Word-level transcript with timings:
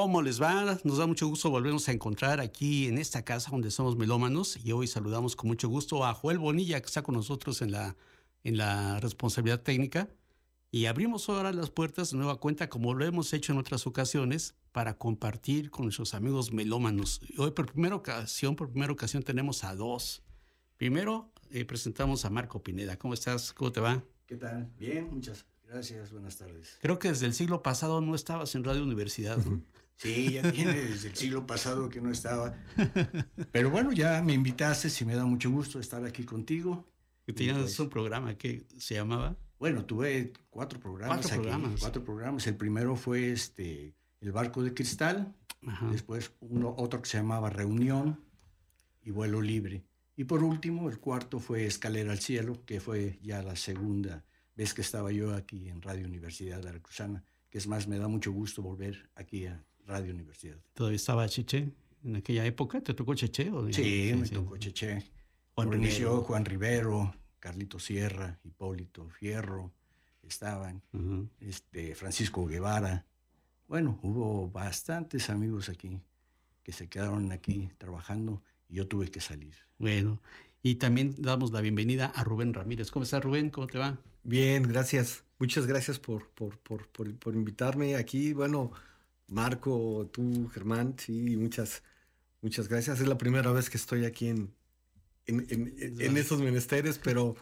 ¿Cómo 0.00 0.22
les 0.22 0.40
va? 0.40 0.78
Nos 0.84 0.98
da 0.98 1.08
mucho 1.08 1.26
gusto 1.26 1.50
volvernos 1.50 1.88
a 1.88 1.92
encontrar 1.92 2.38
aquí 2.38 2.86
en 2.86 2.98
esta 2.98 3.24
casa 3.24 3.50
donde 3.50 3.72
somos 3.72 3.96
melómanos 3.96 4.56
y 4.64 4.70
hoy 4.70 4.86
saludamos 4.86 5.34
con 5.34 5.48
mucho 5.48 5.68
gusto 5.68 6.04
a 6.04 6.14
Joel 6.14 6.38
Bonilla 6.38 6.80
que 6.80 6.86
está 6.86 7.02
con 7.02 7.16
nosotros 7.16 7.62
en 7.62 7.72
la 7.72 7.96
en 8.44 8.56
la 8.56 9.00
responsabilidad 9.00 9.60
técnica 9.60 10.08
y 10.70 10.86
abrimos 10.86 11.28
ahora 11.28 11.52
las 11.52 11.70
puertas 11.70 12.12
de 12.12 12.16
nueva 12.16 12.36
cuenta 12.36 12.68
como 12.68 12.94
lo 12.94 13.04
hemos 13.04 13.32
hecho 13.32 13.50
en 13.50 13.58
otras 13.58 13.88
ocasiones 13.88 14.54
para 14.70 14.96
compartir 14.96 15.68
con 15.68 15.86
nuestros 15.86 16.14
amigos 16.14 16.52
melómanos. 16.52 17.20
Hoy 17.36 17.50
por 17.50 17.66
primera 17.66 17.96
ocasión, 17.96 18.54
por 18.54 18.70
primera 18.70 18.92
ocasión 18.92 19.24
tenemos 19.24 19.64
a 19.64 19.74
dos. 19.74 20.22
Primero 20.76 21.32
eh, 21.50 21.64
presentamos 21.64 22.24
a 22.24 22.30
Marco 22.30 22.62
Pineda. 22.62 22.96
¿Cómo 23.00 23.14
estás? 23.14 23.52
¿Cómo 23.52 23.72
te 23.72 23.80
va? 23.80 24.04
¿Qué 24.26 24.36
tal? 24.36 24.70
Bien, 24.78 25.12
muchas 25.12 25.44
gracias. 25.66 26.12
Buenas 26.12 26.36
tardes. 26.36 26.78
Creo 26.80 27.00
que 27.00 27.08
desde 27.08 27.26
el 27.26 27.34
siglo 27.34 27.64
pasado 27.64 28.00
no 28.00 28.14
estabas 28.14 28.54
en 28.54 28.62
Radio 28.62 28.84
Universidad. 28.84 29.38
Sí, 29.98 30.32
ya 30.34 30.52
tiene 30.52 30.74
desde 30.74 31.08
el 31.08 31.16
siglo 31.16 31.46
pasado 31.46 31.88
que 31.88 32.00
no 32.00 32.10
estaba. 32.10 32.56
Pero 33.52 33.70
bueno, 33.70 33.92
ya 33.92 34.22
me 34.22 34.32
invitaste 34.32 34.88
y 35.00 35.04
me 35.04 35.16
da 35.16 35.24
mucho 35.24 35.50
gusto 35.50 35.80
estar 35.80 36.04
aquí 36.04 36.24
contigo. 36.24 36.86
Que 37.26 37.32
tenías 37.32 37.58
pues, 37.58 37.80
un 37.80 37.90
programa 37.90 38.38
que 38.38 38.64
se 38.78 38.94
llamaba. 38.94 39.36
Bueno, 39.58 39.84
tuve 39.84 40.32
cuatro 40.50 40.78
programas. 40.78 41.18
Cuatro 41.18 41.42
programas. 41.42 41.80
Cuatro 41.80 42.04
programas. 42.04 42.46
El 42.46 42.56
primero 42.56 42.94
fue 42.94 43.32
este 43.32 43.94
El 44.20 44.32
Barco 44.32 44.62
de 44.62 44.72
Cristal. 44.72 45.34
Después 45.90 46.32
uno, 46.40 46.74
otro 46.78 47.02
que 47.02 47.08
se 47.08 47.18
llamaba 47.18 47.50
Reunión 47.50 48.24
y 49.02 49.10
Vuelo 49.10 49.42
Libre. 49.42 49.84
Y 50.14 50.24
por 50.24 50.44
último, 50.44 50.88
el 50.88 51.00
cuarto 51.00 51.40
fue 51.40 51.66
Escalera 51.66 52.12
al 52.12 52.20
Cielo, 52.20 52.64
que 52.64 52.80
fue 52.80 53.18
ya 53.20 53.42
la 53.42 53.56
segunda 53.56 54.24
vez 54.54 54.74
que 54.74 54.82
estaba 54.82 55.10
yo 55.10 55.34
aquí 55.34 55.68
en 55.68 55.82
Radio 55.82 56.06
Universidad 56.06 56.60
de 56.60 56.68
Aracruzana, 56.68 57.24
que 57.50 57.58
es 57.58 57.66
más, 57.66 57.88
me 57.88 57.98
da 57.98 58.08
mucho 58.08 58.32
gusto 58.32 58.62
volver 58.62 59.10
aquí 59.14 59.46
a 59.46 59.64
Radio 59.88 60.12
Universidad. 60.12 60.58
¿Todavía 60.74 60.96
estaba 60.96 61.26
Cheche 61.28 61.70
en 62.04 62.16
aquella 62.16 62.44
época? 62.44 62.80
¿Te 62.82 62.92
tocó 62.92 63.14
Cheche? 63.14 63.50
O 63.50 63.72
sí, 63.72 64.12
me 64.14 64.28
tocó 64.28 64.58
Cheche. 64.58 65.02
Juan 65.54 65.72
inició 65.72 66.20
Juan 66.20 66.44
Rivero, 66.44 67.14
Carlito 67.40 67.78
Sierra, 67.78 68.38
Hipólito 68.44 69.08
Fierro, 69.08 69.72
estaban, 70.22 70.82
este, 71.40 71.94
Francisco 71.94 72.46
Guevara. 72.46 73.06
Bueno, 73.66 73.98
hubo 74.02 74.50
bastantes 74.50 75.30
amigos 75.30 75.68
aquí 75.68 76.00
que 76.62 76.72
se 76.72 76.88
quedaron 76.88 77.32
aquí 77.32 77.70
trabajando 77.78 78.42
y 78.68 78.76
yo 78.76 78.86
tuve 78.86 79.10
que 79.10 79.20
salir. 79.20 79.54
Bueno, 79.78 80.20
y 80.62 80.74
también 80.74 81.14
damos 81.16 81.50
la 81.50 81.62
bienvenida 81.62 82.06
a 82.06 82.24
Rubén 82.24 82.52
Ramírez. 82.52 82.90
¿Cómo 82.90 83.04
estás, 83.04 83.24
Rubén? 83.24 83.48
¿Cómo 83.48 83.66
te 83.66 83.78
va? 83.78 83.98
Bien, 84.22 84.64
gracias. 84.64 85.24
Muchas 85.38 85.66
gracias 85.66 85.98
por, 85.98 86.28
por, 86.30 86.58
por, 86.58 86.88
por 86.88 87.34
invitarme 87.34 87.96
aquí. 87.96 88.34
Bueno, 88.34 88.72
Marco, 89.28 90.08
tú, 90.12 90.48
Germán, 90.48 90.94
sí, 90.98 91.36
muchas, 91.36 91.82
muchas 92.42 92.68
gracias. 92.68 93.00
Es 93.00 93.06
la 93.06 93.18
primera 93.18 93.52
vez 93.52 93.70
que 93.70 93.76
estoy 93.76 94.04
aquí 94.04 94.28
en, 94.28 94.54
en, 95.26 96.16
esos 96.16 96.40
menesteres, 96.40 96.98
pero, 96.98 97.36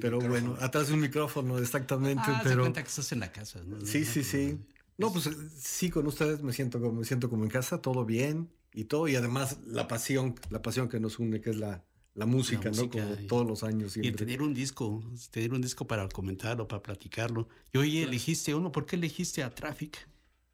pero 0.00 0.20
bueno, 0.20 0.56
atrás 0.60 0.88
de 0.88 0.94
un 0.94 1.00
micrófono, 1.00 1.58
exactamente. 1.58 2.22
Ah, 2.26 2.40
pero 2.44 2.62
cuenta 2.62 2.82
que 2.82 2.88
estás 2.88 3.10
en 3.12 3.20
la 3.20 3.32
casa. 3.32 3.60
Sí, 3.84 4.04
sí, 4.04 4.22
sí. 4.22 4.58
No, 4.98 5.12
pues 5.12 5.28
sí, 5.58 5.90
con 5.90 6.06
ustedes 6.06 6.42
me 6.42 6.52
siento, 6.52 6.80
como, 6.80 7.00
me 7.00 7.04
siento 7.04 7.28
como 7.28 7.44
en 7.44 7.50
casa, 7.50 7.82
todo 7.82 8.04
bien 8.04 8.48
y 8.72 8.84
todo, 8.84 9.08
y 9.08 9.16
además 9.16 9.58
la 9.66 9.88
pasión, 9.88 10.36
la 10.50 10.62
pasión 10.62 10.88
que 10.88 11.00
nos 11.00 11.18
une, 11.18 11.40
que 11.40 11.50
es 11.50 11.56
la, 11.56 11.84
la 12.14 12.24
música, 12.24 12.70
¿no? 12.70 12.88
Como 12.88 13.04
todos 13.28 13.46
los 13.46 13.62
años. 13.62 13.96
Y 13.96 14.12
tener 14.12 14.40
un 14.40 14.54
disco, 14.54 15.02
tener 15.30 15.52
un 15.52 15.60
disco 15.60 15.86
para 15.86 16.08
comentarlo, 16.08 16.66
para 16.66 16.82
platicarlo. 16.82 17.48
Y 17.72 17.78
hoy 17.78 17.98
elegiste 17.98 18.54
uno, 18.54 18.72
¿por 18.72 18.86
qué 18.86 18.96
elegiste 18.96 19.42
a 19.42 19.54
Traffic? 19.54 20.08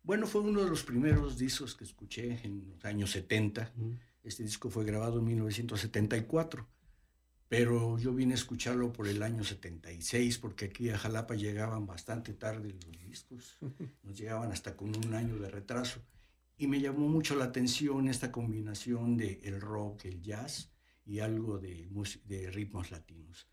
Bueno, 0.04 0.26
fue 0.26 0.40
uno 0.40 0.64
de 0.64 0.70
los 0.70 0.82
primeros 0.82 1.38
discos 1.38 1.76
que 1.76 1.84
escuché 1.84 2.40
en 2.44 2.68
los 2.68 2.84
años 2.84 3.12
70. 3.12 3.72
Este 4.24 4.42
disco 4.42 4.68
fue 4.68 4.84
grabado 4.84 5.20
en 5.20 5.26
1974, 5.26 6.66
pero 7.48 7.98
yo 7.98 8.12
vine 8.12 8.32
a 8.32 8.36
escucharlo 8.36 8.92
por 8.92 9.06
el 9.06 9.22
año 9.22 9.44
76 9.44 10.38
porque 10.38 10.66
aquí 10.66 10.90
a 10.90 10.98
Jalapa 10.98 11.36
llegaban 11.36 11.86
bastante 11.86 12.34
tarde 12.34 12.72
los 12.72 13.00
discos, 13.06 13.58
nos 14.02 14.18
llegaban 14.18 14.50
hasta 14.50 14.76
con 14.76 14.88
un 14.88 15.14
año 15.14 15.36
de 15.36 15.48
retraso. 15.48 16.00
Y 16.58 16.66
me 16.66 16.80
llamó 16.80 17.08
mucho 17.08 17.36
la 17.36 17.44
atención 17.44 18.08
esta 18.08 18.32
combinación 18.32 19.16
de 19.16 19.40
el 19.44 19.60
rock, 19.60 20.06
el 20.06 20.20
jazz 20.20 20.72
y 21.06 21.20
algo 21.20 21.58
de, 21.58 21.88
de 22.24 22.50
ritmos 22.50 22.90
latinos. 22.90 23.46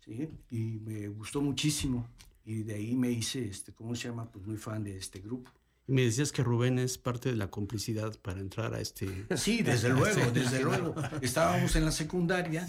¿sí? 0.00 0.28
Y 0.50 0.78
me 0.78 1.08
gustó 1.08 1.40
muchísimo. 1.40 2.08
Y 2.46 2.62
de 2.62 2.74
ahí 2.74 2.94
me 2.94 3.10
hice, 3.10 3.44
este, 3.44 3.72
¿cómo 3.74 3.96
se 3.96 4.08
llama? 4.08 4.30
Pues 4.30 4.46
muy 4.46 4.56
fan 4.56 4.84
de 4.84 4.96
este 4.96 5.18
grupo. 5.18 5.50
Me 5.88 6.02
decías 6.02 6.30
que 6.30 6.44
Rubén 6.44 6.78
es 6.78 6.96
parte 6.96 7.28
de 7.28 7.36
la 7.36 7.50
complicidad 7.50 8.16
para 8.20 8.40
entrar 8.40 8.72
a 8.72 8.80
este. 8.80 9.26
Sí, 9.36 9.62
desde 9.62 9.88
luego, 9.90 10.30
desde 10.30 10.60
luego. 10.62 10.94
Estábamos 11.20 11.74
en 11.74 11.84
la 11.84 11.90
secundaria 11.90 12.68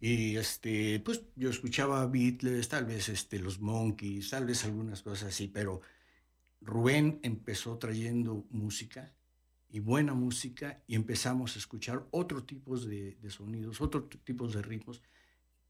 y 0.00 0.36
este, 0.36 1.00
pues 1.00 1.22
yo 1.34 1.50
escuchaba 1.50 2.06
Beatles, 2.06 2.68
tal 2.68 2.86
vez 2.86 3.08
este, 3.08 3.40
los 3.40 3.58
Monkeys, 3.58 4.30
tal 4.30 4.46
vez 4.46 4.64
algunas 4.64 5.02
cosas 5.02 5.30
así, 5.30 5.48
pero 5.48 5.80
Rubén 6.60 7.18
empezó 7.24 7.76
trayendo 7.76 8.46
música 8.50 9.12
y 9.68 9.80
buena 9.80 10.14
música 10.14 10.80
y 10.86 10.94
empezamos 10.94 11.56
a 11.56 11.58
escuchar 11.58 12.06
otro 12.12 12.44
tipos 12.44 12.86
de, 12.86 13.16
de 13.20 13.30
sonidos, 13.30 13.80
otros 13.80 14.04
tipos 14.22 14.54
de 14.54 14.62
ritmos 14.62 15.02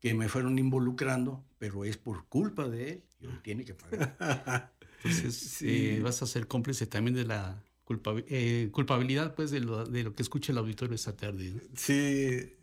que 0.01 0.15
me 0.15 0.29
fueron 0.29 0.59
involucrando, 0.59 1.45
pero 1.59 1.85
es 1.85 1.97
por 1.97 2.27
culpa 2.27 2.69
de 2.69 2.91
él 2.91 3.05
y 3.21 3.27
él 3.27 3.43
tiene 3.43 3.65
que 3.65 3.75
pagar. 3.75 4.73
Entonces, 4.99 5.35
sí. 5.35 5.99
vas 6.01 6.23
a 6.23 6.27
ser 6.27 6.47
cómplice 6.47 6.87
también 6.87 7.15
de 7.15 7.25
la 7.25 7.63
eh, 8.29 8.69
culpabilidad, 8.73 9.35
pues, 9.35 9.51
de 9.51 9.61
lo, 9.61 9.85
de 9.85 10.05
lo, 10.05 10.15
que 10.15 10.23
escucha 10.23 10.53
el 10.53 10.59
auditorio 10.59 10.95
esta 10.95 11.17
tarde. 11.17 11.55
Sí, 11.75 12.57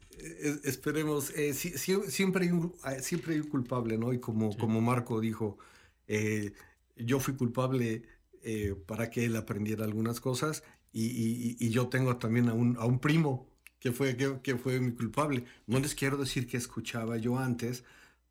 esperemos. 0.64 1.32
Eh, 1.36 1.54
siempre, 1.54 2.46
hay 2.46 2.52
un, 2.52 2.74
ah, 2.84 2.96
siempre 3.00 3.34
hay 3.34 3.40
un 3.40 3.48
culpable, 3.48 3.98
¿no? 3.98 4.14
Y 4.14 4.20
como, 4.20 4.56
como 4.58 4.82
Marco 4.82 5.20
dijo, 5.20 5.58
eh, 6.08 6.54
yo 6.96 7.20
fui 7.20 7.36
culpable 7.36 8.04
para 8.86 9.10
que 9.10 9.26
él 9.26 9.36
aprendiera 9.38 9.86
algunas 9.86 10.20
cosas 10.22 10.62
y, 10.94 11.58
y, 11.60 11.70
yo 11.72 11.88
tengo 11.88 12.18
también 12.18 12.48
a 12.48 12.54
un, 12.54 12.78
a 12.78 12.86
un 12.86 13.00
primo 13.00 13.50
que 13.86 13.92
fue, 13.92 14.18
que, 14.18 14.40
que, 14.42 14.56
fue 14.58 14.80
mi 14.80 14.94
culpable. 14.94 15.46
No 15.68 15.78
les 15.78 15.94
quiero 15.94 16.18
decir 16.18 16.48
que 16.48 16.58
escuchaba 16.58 17.18
yo 17.18 17.38
antes, 17.38 17.84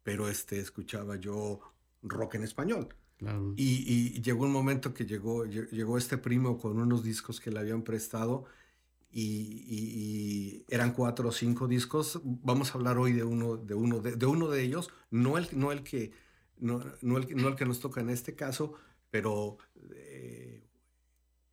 pero 0.02 0.28
este, 0.28 0.58
escuchaba 0.58 1.14
yo 1.14 1.60
rock 2.02 2.34
en 2.34 2.42
español. 2.42 2.88
Y, 3.54 4.20
llegó 4.20 4.46
un 4.46 4.50
momento 4.50 4.92
que 4.92 5.06
llegó, 5.06 5.44
llegó 5.44 5.96
este 5.96 6.18
primo 6.18 6.58
con 6.58 6.80
unos 6.80 7.04
discos 7.04 7.40
que 7.40 7.52
le 7.52 7.60
habían 7.60 7.82
prestado 7.82 8.46
y, 9.12 10.64
eran 10.66 10.92
cuatro 10.92 11.28
o 11.28 11.32
cinco 11.32 11.68
discos. 11.68 12.20
Vamos 12.24 12.72
a 12.72 12.78
hablar 12.78 12.98
hoy 12.98 13.12
de 13.12 13.22
uno 13.22 13.56
de, 13.56 13.74
uno 13.74 14.00
de, 14.00 14.26
uno 14.26 14.48
de 14.48 14.60
ellos, 14.60 14.90
no 15.12 15.38
el, 15.38 15.46
no, 15.52 15.70
el 15.70 15.84
que, 15.84 16.10
no, 16.58 16.82
no, 17.00 17.18
el, 17.18 17.36
no 17.36 17.46
el 17.46 17.54
que 17.54 17.64
nos 17.64 17.78
toca 17.78 18.00
en 18.00 18.10
este 18.10 18.34
caso, 18.34 18.74
pero 19.12 19.58
eh, 19.94 20.13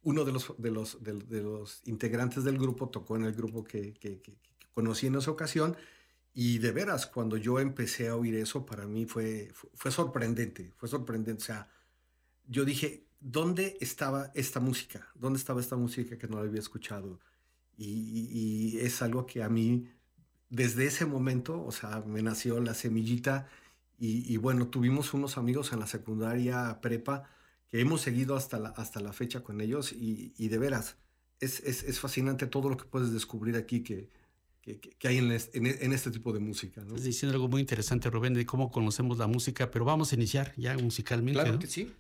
uno 0.03 0.25
de 0.25 0.71
los, 0.71 1.81
integrantes 1.85 2.43
del 2.43 2.57
grupo 2.57 2.89
tocó 2.89 3.15
en 3.15 3.23
el 3.23 3.33
grupo 3.33 3.63
que, 3.63 4.21
conocí 4.73 5.07
en 5.07 5.15
esa 5.15 5.31
ocasión 5.31 5.75
y 6.33 6.59
de 6.59 6.71
veras, 6.71 7.07
cuando 7.07 7.37
yo 7.37 7.59
empecé 7.59 8.07
a 8.07 8.15
oír 8.15 8.35
eso, 8.35 8.65
para 8.65 8.87
mí 8.87 9.05
fue, 9.05 9.51
sorprendente, 9.89 10.73
fue 10.77 10.87
sorprendente. 10.87 11.43
O 11.43 11.45
sea, 11.45 11.69
yo 12.47 12.63
dije, 12.63 13.05
¿dónde 13.19 13.77
estaba 13.81 14.31
esta 14.33 14.59
música? 14.59 15.09
¿Dónde 15.13 15.37
estaba 15.37 15.59
esta 15.59 15.75
música 15.75 16.17
que 16.17 16.27
no 16.27 16.37
la 16.37 16.47
había 16.47 16.61
escuchado? 16.61 17.19
Y, 17.77 18.77
es 18.79 19.01
algo 19.01 19.25
que 19.25 19.43
a 19.43 19.49
mí, 19.49 19.89
desde 20.49 20.85
ese 20.85 21.05
momento, 21.05 21.63
o 21.63 21.71
sea, 21.71 22.01
me 22.05 22.21
nació 22.21 22.59
la 22.61 22.73
semillita. 22.73 23.47
Y, 23.99 24.37
bueno, 24.37 24.67
tuvimos 24.69 25.13
unos 25.13 25.37
amigos 25.37 25.73
en 25.73 25.79
la 25.79 25.85
secundaria 25.85 26.79
prepa 26.81 27.29
que 27.71 27.79
hemos 27.79 28.01
seguido 28.01 28.35
hasta 28.35 28.59
la, 28.59 28.69
hasta 28.69 28.99
la 28.99 29.13
fecha 29.13 29.41
con 29.41 29.61
ellos. 29.61 29.93
Y, 29.93 30.47
de 30.47 30.57
veras, 30.59 30.97
es, 31.39 31.61
es, 31.61 31.83
es 31.83 31.99
fascinante 31.99 32.45
todo 32.45 32.69
lo 32.69 32.77
que 32.77 32.85
puedes 32.85 33.11
descubrir 33.11 33.55
aquí 33.55 33.81
que 33.81 34.09
que, 34.61 35.07
hay 35.07 35.17
en, 35.17 35.31
este 35.93 36.11
tipo 36.11 36.31
de 36.33 36.39
música. 36.39 36.81
Estás 36.81 37.03
diciendo 37.03 37.35
algo 37.35 37.47
muy 37.47 37.61
interesante, 37.61 38.09
Rubén, 38.09 38.33
de 38.33 38.45
cómo 38.45 38.71
conocemos 38.71 39.17
la 39.17 39.27
música, 39.27 39.71
pero 39.71 39.85
vamos 39.85 40.11
a 40.11 40.15
iniciar 40.15 40.53
ya 40.55 40.77
musicalmente. 40.77 41.41
Claro 41.41 41.59
que 41.59 41.67
sí. 41.67 41.91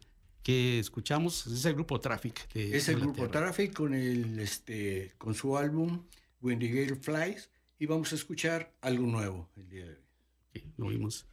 que 0.43 0.79
escuchamos 0.79 1.47
es 1.47 1.65
el 1.65 1.73
grupo 1.73 1.99
Traffic. 1.99 2.47
es 2.53 2.87
el 2.89 2.99
grupo 2.99 3.29
Traffic 3.29 3.73
con, 3.73 3.93
el, 3.93 4.39
este, 4.39 5.13
con 5.17 5.33
su 5.33 5.57
álbum 5.57 6.03
When 6.41 6.59
the 6.59 6.67
Gale 6.67 6.95
Flies 6.95 7.49
y 7.79 7.87
vamos 7.87 8.11
a 8.11 8.15
escuchar 8.15 8.75
algo 8.81 9.07
nuevo 9.07 9.49
el 9.55 9.67
día 9.67 9.85
de 9.85 9.95
hoy. 9.95 10.63
lo 10.77 10.87
vimos. 10.87 11.25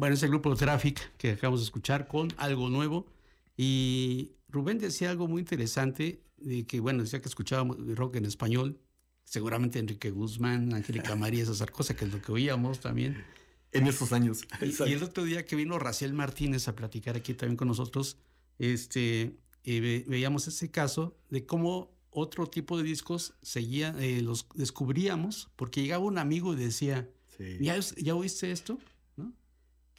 Bueno, 0.00 0.14
ese 0.14 0.28
grupo 0.28 0.56
Traffic 0.56 1.14
que 1.18 1.32
acabamos 1.32 1.60
de 1.60 1.64
escuchar 1.64 2.08
con 2.08 2.32
algo 2.38 2.70
nuevo. 2.70 3.06
Y 3.54 4.30
Rubén 4.48 4.78
decía 4.78 5.10
algo 5.10 5.28
muy 5.28 5.40
interesante, 5.40 6.22
de 6.38 6.64
que, 6.64 6.80
bueno, 6.80 7.02
decía 7.02 7.20
que 7.20 7.28
escuchábamos 7.28 7.76
rock 7.96 8.16
en 8.16 8.24
español, 8.24 8.80
seguramente 9.24 9.78
Enrique 9.78 10.10
Guzmán, 10.10 10.72
Angélica 10.72 11.14
María, 11.16 11.42
esas 11.42 11.70
cosas 11.70 11.98
que 11.98 12.06
es 12.06 12.12
lo 12.14 12.22
que 12.22 12.32
oíamos 12.32 12.80
también. 12.80 13.22
En 13.72 13.86
esos 13.86 14.14
años. 14.14 14.40
Y, 14.62 14.90
el 14.90 15.02
otro 15.02 15.22
día 15.22 15.44
que 15.44 15.54
vino 15.54 15.78
Raciel 15.78 16.14
Martínez 16.14 16.66
a 16.66 16.74
platicar 16.74 17.14
aquí 17.18 17.34
también 17.34 17.58
con 17.58 17.68
nosotros, 17.68 18.16
este, 18.58 19.36
eh, 19.64 20.04
veíamos 20.08 20.48
ese 20.48 20.70
caso 20.70 21.14
de 21.28 21.44
cómo 21.44 21.92
otro 22.08 22.46
tipo 22.46 22.78
de 22.78 22.84
discos 22.84 23.34
seguía, 23.42 23.94
eh, 23.98 24.22
los 24.22 24.46
descubríamos, 24.54 25.50
porque 25.56 25.82
llegaba 25.82 26.04
un 26.04 26.16
amigo 26.16 26.54
y 26.54 26.56
decía, 26.56 27.06
¿Ya, 27.60 27.78
¿ya 27.96 28.14
oíste 28.14 28.50
esto? 28.50 28.78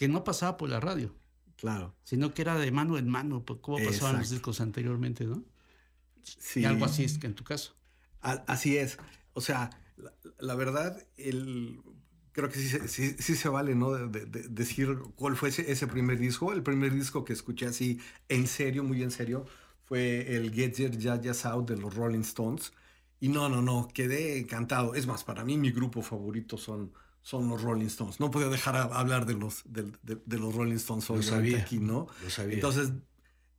Que 0.02 0.08
no 0.08 0.24
pasaba 0.24 0.58
por 0.58 0.68
la 0.68 0.80
radio. 0.80 1.14
Claro. 1.58 1.94
Sino 2.04 2.34
que 2.34 2.42
era 2.42 2.58
de 2.58 2.72
mano 2.72 2.98
en 2.98 3.08
mano, 3.08 3.46
pues, 3.46 3.60
como 3.62 3.78
pasaban 3.78 4.18
los 4.18 4.32
discos 4.32 4.60
anteriormente, 4.60 5.26
¿no? 5.26 5.44
Sí. 6.24 6.62
Y 6.62 6.66
algo 6.66 6.86
así 6.86 7.04
es 7.04 7.20
que 7.20 7.28
en 7.28 7.36
tu 7.36 7.44
caso. 7.44 7.76
así 8.20 8.78
es. 8.78 8.98
O 9.34 9.42
sea, 9.42 9.70
la, 10.40 10.56
verdad, 10.56 11.06
el, 11.18 11.84
creo 12.32 12.50
que 12.50 12.58
sí, 12.58 13.14
sí, 13.16 13.36
se 13.36 13.48
vale, 13.48 13.76
¿no? 13.76 13.92
De, 13.92 14.26
decir 14.26 14.98
cuál 15.16 15.36
fue 15.36 15.50
ese, 15.50 15.86
primer 15.86 16.18
disco. 16.18 16.52
El 16.52 16.64
primer 16.64 16.92
disco 16.92 17.24
que 17.24 17.34
escuché 17.34 17.68
así 17.68 18.00
en 18.28 18.48
serio, 18.48 18.84
muy 18.84 19.04
en 19.04 19.12
serio, 19.12 19.46
fue 19.84 20.36
el 20.36 20.52
Get 20.52 20.78
Your 20.78 20.98
Jazz 20.98 21.46
Out 21.46 21.70
de 21.70 21.78
los 21.78 21.94
Rolling 21.94 22.22
Stones. 22.22 22.74
Y 23.20 23.28
no, 23.28 23.50
no, 23.50 23.62
no, 23.62 23.88
quedé 23.94 24.40
encantado. 24.40 24.96
Es 24.96 25.06
más, 25.06 25.24
para 25.24 25.46
mí 25.46 25.60
mi 25.60 25.70
grupo 25.70 26.02
favorito 26.02 26.58
son, 26.58 26.92
son 27.22 27.48
los 27.50 27.62
Rolling 27.62 27.86
Stones. 27.86 28.20
No 28.20 28.32
podía 28.32 28.48
dejar 28.48 28.76
hablar 28.76 29.26
de 29.26 29.36
los, 29.36 29.64
de, 29.66 30.38
los 30.38 30.56
Rolling 30.56 30.76
Stones 30.76 31.10
lo 31.10 31.22
sabía, 31.22 31.60
aquí, 31.60 31.80
¿no? 31.80 32.08
Lo 32.24 32.30
sabía. 32.30 32.56
Entonces, 32.56 32.92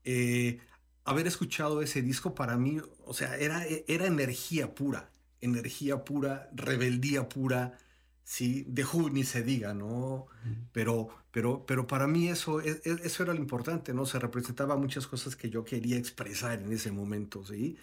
eh, 0.05 0.61
haber 1.05 1.27
escuchado 1.27 1.83
ese 1.83 2.03
disco 2.03 2.35
para 2.35 2.57
mí, 2.57 2.79
o 3.05 3.15
sea, 3.15 3.37
era, 3.37 3.65
era 3.87 4.07
energía 4.07 4.75
pura, 4.75 5.11
energía 5.41 6.05
pura, 6.05 6.51
rebeldía 6.55 7.29
pura, 7.29 7.79
sí, 8.25 8.65
de 8.69 8.85
Who 8.85 9.11
ni 9.11 9.25
se 9.25 9.43
diga, 9.43 9.75
¿no? 9.75 10.27
Pero, 10.73 11.09
pero, 11.31 11.65
pero 11.67 11.87
para 11.87 12.07
mí 12.07 12.29
eso, 12.29 12.61
e, 12.61 12.81
e, 12.85 12.99
eso 13.05 13.23
era 13.23 13.33
lo 13.33 13.41
importante, 13.41 13.95
¿no? 13.95 14.07
Se 14.07 14.19
representaba 14.19 14.77
muchas 14.77 15.07
cosas 15.07 15.37
que 15.37 15.51
yo 15.51 15.65
quería 15.65 15.97
expresar 15.97 16.61
en 16.61 16.73
ese 16.73 16.93
momento, 16.93 17.45
¿sí? 17.45 17.77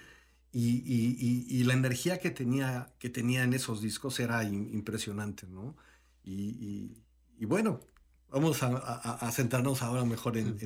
Y, 0.51 1.63
la 1.63 1.74
energía 1.74 2.18
que 2.18 2.32
tenía, 2.32 2.91
que 2.98 3.10
tenía 3.10 3.44
en 3.44 3.53
esos 3.53 3.82
discos 3.82 4.20
era 4.20 4.44
impresionante, 4.44 5.46
¿no? 5.48 5.75
Y, 6.24 6.96
bueno, 7.41 7.82
vamos 8.29 8.62
a, 8.63 9.32
centrarnos 9.32 9.82
ahora 9.82 10.06
mejor 10.06 10.38
en, 10.38 10.58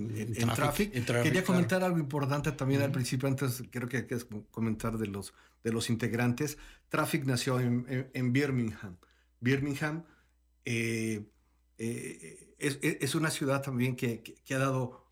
Traffic. 0.55 0.91
Quería 0.91 1.43
comentar 1.43 1.83
algo 1.83 1.97
importante 1.97 2.51
también 2.53 2.81
al 2.81 2.91
principio, 2.91 3.27
antes 3.27 3.63
creo 3.71 3.89
que 3.89 3.97
hay 3.97 4.07
que 4.07 4.19
comentar 4.51 4.97
de 4.97 5.07
los, 5.07 5.33
de 5.63 5.71
los 5.71 5.89
integrantes. 5.89 6.57
Traffic 6.89 7.25
nació 7.25 7.59
en, 7.59 8.33
Birmingham, 8.33 8.97
Birmingham. 9.39 10.03
Eh, 10.65 11.25
eh, 11.77 12.57
es, 12.57 13.15
una 13.15 13.29
ciudad 13.29 13.61
también 13.61 13.97
que, 13.97 14.35
ha 14.49 14.57
dado 14.57 15.05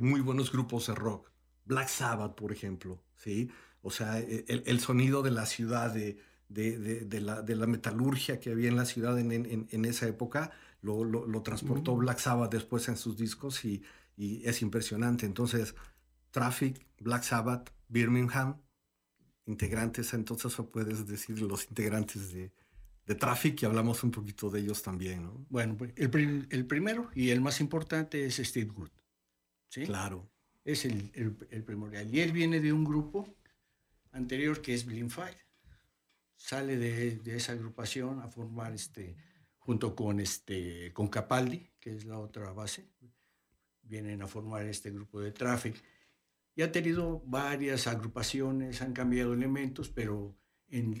muy 0.00 0.20
buenos 0.20 0.50
grupos 0.50 0.88
de 0.88 0.94
rock. 0.96 1.30
Black 1.64 1.88
Sabbath, 1.88 2.34
por 2.34 2.50
ejemplo, 2.50 3.00
¿sí? 3.14 3.48
O 3.82 3.90
sea, 3.90 4.18
el, 4.18 4.80
sonido 4.80 5.22
de 5.22 5.32
la 5.32 5.44
ciudad, 5.44 5.92
de, 5.92 6.18
de, 6.48 7.20
la, 7.20 7.66
metalurgia 7.66 8.38
que 8.40 8.50
había 8.50 8.68
en 8.68 8.76
la 8.76 8.84
ciudad 8.84 9.18
en, 9.18 9.84
esa 9.84 10.06
época, 10.06 10.52
lo, 10.80 11.42
transportó 11.42 11.96
Black 11.96 12.18
Sabbath 12.18 12.52
después 12.52 12.88
en 12.88 12.96
sus 12.96 13.16
discos 13.16 13.64
y, 13.64 13.82
y 14.16 14.46
es 14.48 14.62
impresionante. 14.62 15.26
Entonces, 15.26 15.74
Traffic, 16.30 16.86
Black 17.00 17.24
Sabbath, 17.24 17.70
Birmingham, 17.88 18.56
integrantes, 19.46 20.14
entonces 20.14 20.54
puedes 20.72 21.06
decir 21.06 21.40
los 21.42 21.66
integrantes 21.68 22.32
de, 22.32 22.52
de 23.06 23.14
Traffic 23.14 23.62
y 23.62 23.66
hablamos 23.66 24.02
un 24.04 24.10
poquito 24.10 24.50
de 24.50 24.60
ellos 24.60 24.82
también, 24.82 25.24
¿no? 25.24 25.46
Bueno, 25.50 25.76
pues, 25.76 25.92
el, 25.96 26.46
el, 26.50 26.66
primero 26.66 27.10
y 27.14 27.30
el 27.30 27.40
más 27.40 27.60
importante 27.60 28.24
es 28.24 28.36
Steve 28.36 28.70
Good. 28.70 28.90
¿sí? 29.68 29.84
Claro. 29.84 30.28
Es 30.64 30.84
el, 30.84 31.10
el, 31.50 31.64
primordial. 31.64 32.14
Y 32.14 32.20
él 32.20 32.32
viene 32.32 32.60
de 32.60 32.72
un 32.72 32.84
grupo 32.84 33.28
anterior 34.12 34.62
que 34.62 34.74
es 34.74 34.84
Blind 34.86 35.10
Fire. 35.10 35.38
Sale 36.36 36.76
de, 36.76 37.16
de, 37.16 37.36
esa 37.36 37.52
agrupación 37.52 38.20
a 38.20 38.28
formar 38.28 38.72
este, 38.72 39.16
junto 39.58 39.94
con, 39.94 40.20
este, 40.20 40.92
con 40.92 41.08
Capaldi, 41.08 41.70
que 41.78 41.94
es 41.94 42.04
la 42.04 42.18
otra 42.18 42.52
base. 42.52 42.88
Vienen 43.82 44.22
a 44.22 44.26
formar 44.26 44.66
este 44.66 44.90
grupo 44.90 45.20
de 45.20 45.32
Traffic 45.32 45.76
y 46.54 46.62
ha 46.62 46.72
tenido 46.72 47.22
varias 47.24 47.86
agrupaciones, 47.86 48.82
han 48.82 48.92
cambiado 48.92 49.32
elementos, 49.32 49.88
pero 49.88 50.36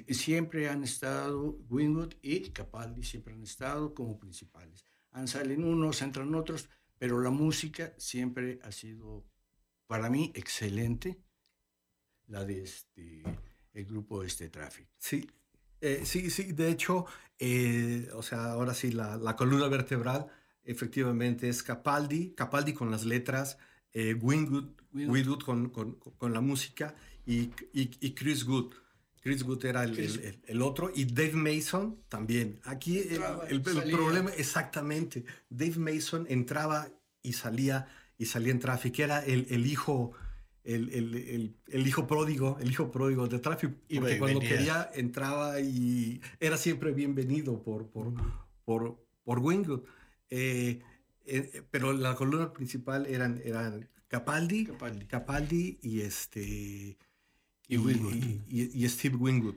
siempre 0.08 0.68
han 0.68 0.84
estado 0.84 1.58
Wingwood 1.68 2.14
y 2.22 2.50
Capaldi, 2.50 3.02
siempre 3.02 3.34
han 3.34 3.42
estado 3.42 3.94
como 3.94 4.18
principales. 4.18 4.84
Han 5.10 5.28
salen 5.28 5.64
unos, 5.64 6.00
entran 6.02 6.34
otros, 6.34 6.68
pero 6.98 7.20
la 7.20 7.30
música 7.30 7.92
siempre 7.98 8.60
ha 8.62 8.72
sido 8.72 9.26
para 9.86 10.08
mí 10.08 10.32
excelente, 10.34 11.18
la 12.32 12.44
de 12.44 12.62
este, 12.62 13.22
el 13.74 13.84
grupo 13.84 14.24
este 14.24 14.48
Traffic. 14.48 14.88
Sí, 14.98 15.30
eh, 15.80 16.02
sí, 16.04 16.30
sí, 16.30 16.52
de 16.52 16.70
hecho, 16.70 17.06
eh, 17.38 18.08
o 18.14 18.22
sea, 18.22 18.52
ahora 18.52 18.74
sí, 18.74 18.90
la, 18.90 19.16
la 19.16 19.36
columna 19.36 19.68
vertebral 19.68 20.26
efectivamente 20.64 21.48
es 21.48 21.62
Capaldi, 21.62 22.32
Capaldi 22.34 22.72
con 22.72 22.90
las 22.90 23.04
letras, 23.04 23.58
eh, 23.92 24.14
Wingwood, 24.14 25.42
con, 25.44 25.68
con, 25.68 25.94
con, 25.94 26.32
la 26.32 26.40
música 26.40 26.94
y, 27.26 27.50
y, 27.72 28.14
Chris 28.14 28.44
Good. 28.44 28.72
Chris 29.20 29.42
Good 29.42 29.64
era 29.66 29.84
el, 29.84 30.40
el, 30.46 30.62
otro 30.62 30.90
y 30.94 31.04
Dave 31.04 31.34
Mason 31.34 31.98
también. 32.08 32.60
Aquí 32.64 32.98
el, 32.98 33.60
problema, 33.60 34.30
exactamente, 34.36 35.24
Dave 35.50 35.76
Mason 35.76 36.26
entraba 36.28 36.88
y 37.22 37.34
salía 37.34 37.86
y 38.16 38.26
salía 38.26 38.52
en 38.52 38.60
Traffic, 38.60 38.98
era 39.00 39.24
el, 39.24 39.66
hijo... 39.66 40.12
El, 40.64 41.56
el, 41.66 41.86
hijo 41.86 42.06
pródigo, 42.06 42.56
el 42.60 42.70
hijo 42.70 42.90
pródigo 42.92 43.26
de 43.26 43.40
Traffic, 43.40 43.74
porque 43.94 44.18
cuando 44.18 44.38
quería 44.38 44.88
entraba 44.94 45.60
y 45.60 46.20
era 46.38 46.56
siempre 46.56 46.92
bienvenido 46.92 47.60
por, 47.62 47.88
por, 47.88 48.12
por, 48.64 49.04
por 49.24 49.38
Wingwood. 49.40 49.82
Eh, 50.30 50.80
eh, 51.26 51.62
pero 51.70 51.92
la 51.92 52.14
columna 52.14 52.52
principal 52.52 53.06
eran, 53.06 53.40
eran 53.44 53.88
Capaldi, 54.08 54.68
Capaldi, 55.08 55.78
y 55.82 56.00
este... 56.00 56.98
Y, 57.68 57.76
y, 58.50 58.88
Steve 58.88 59.16
Wingwood. 59.16 59.54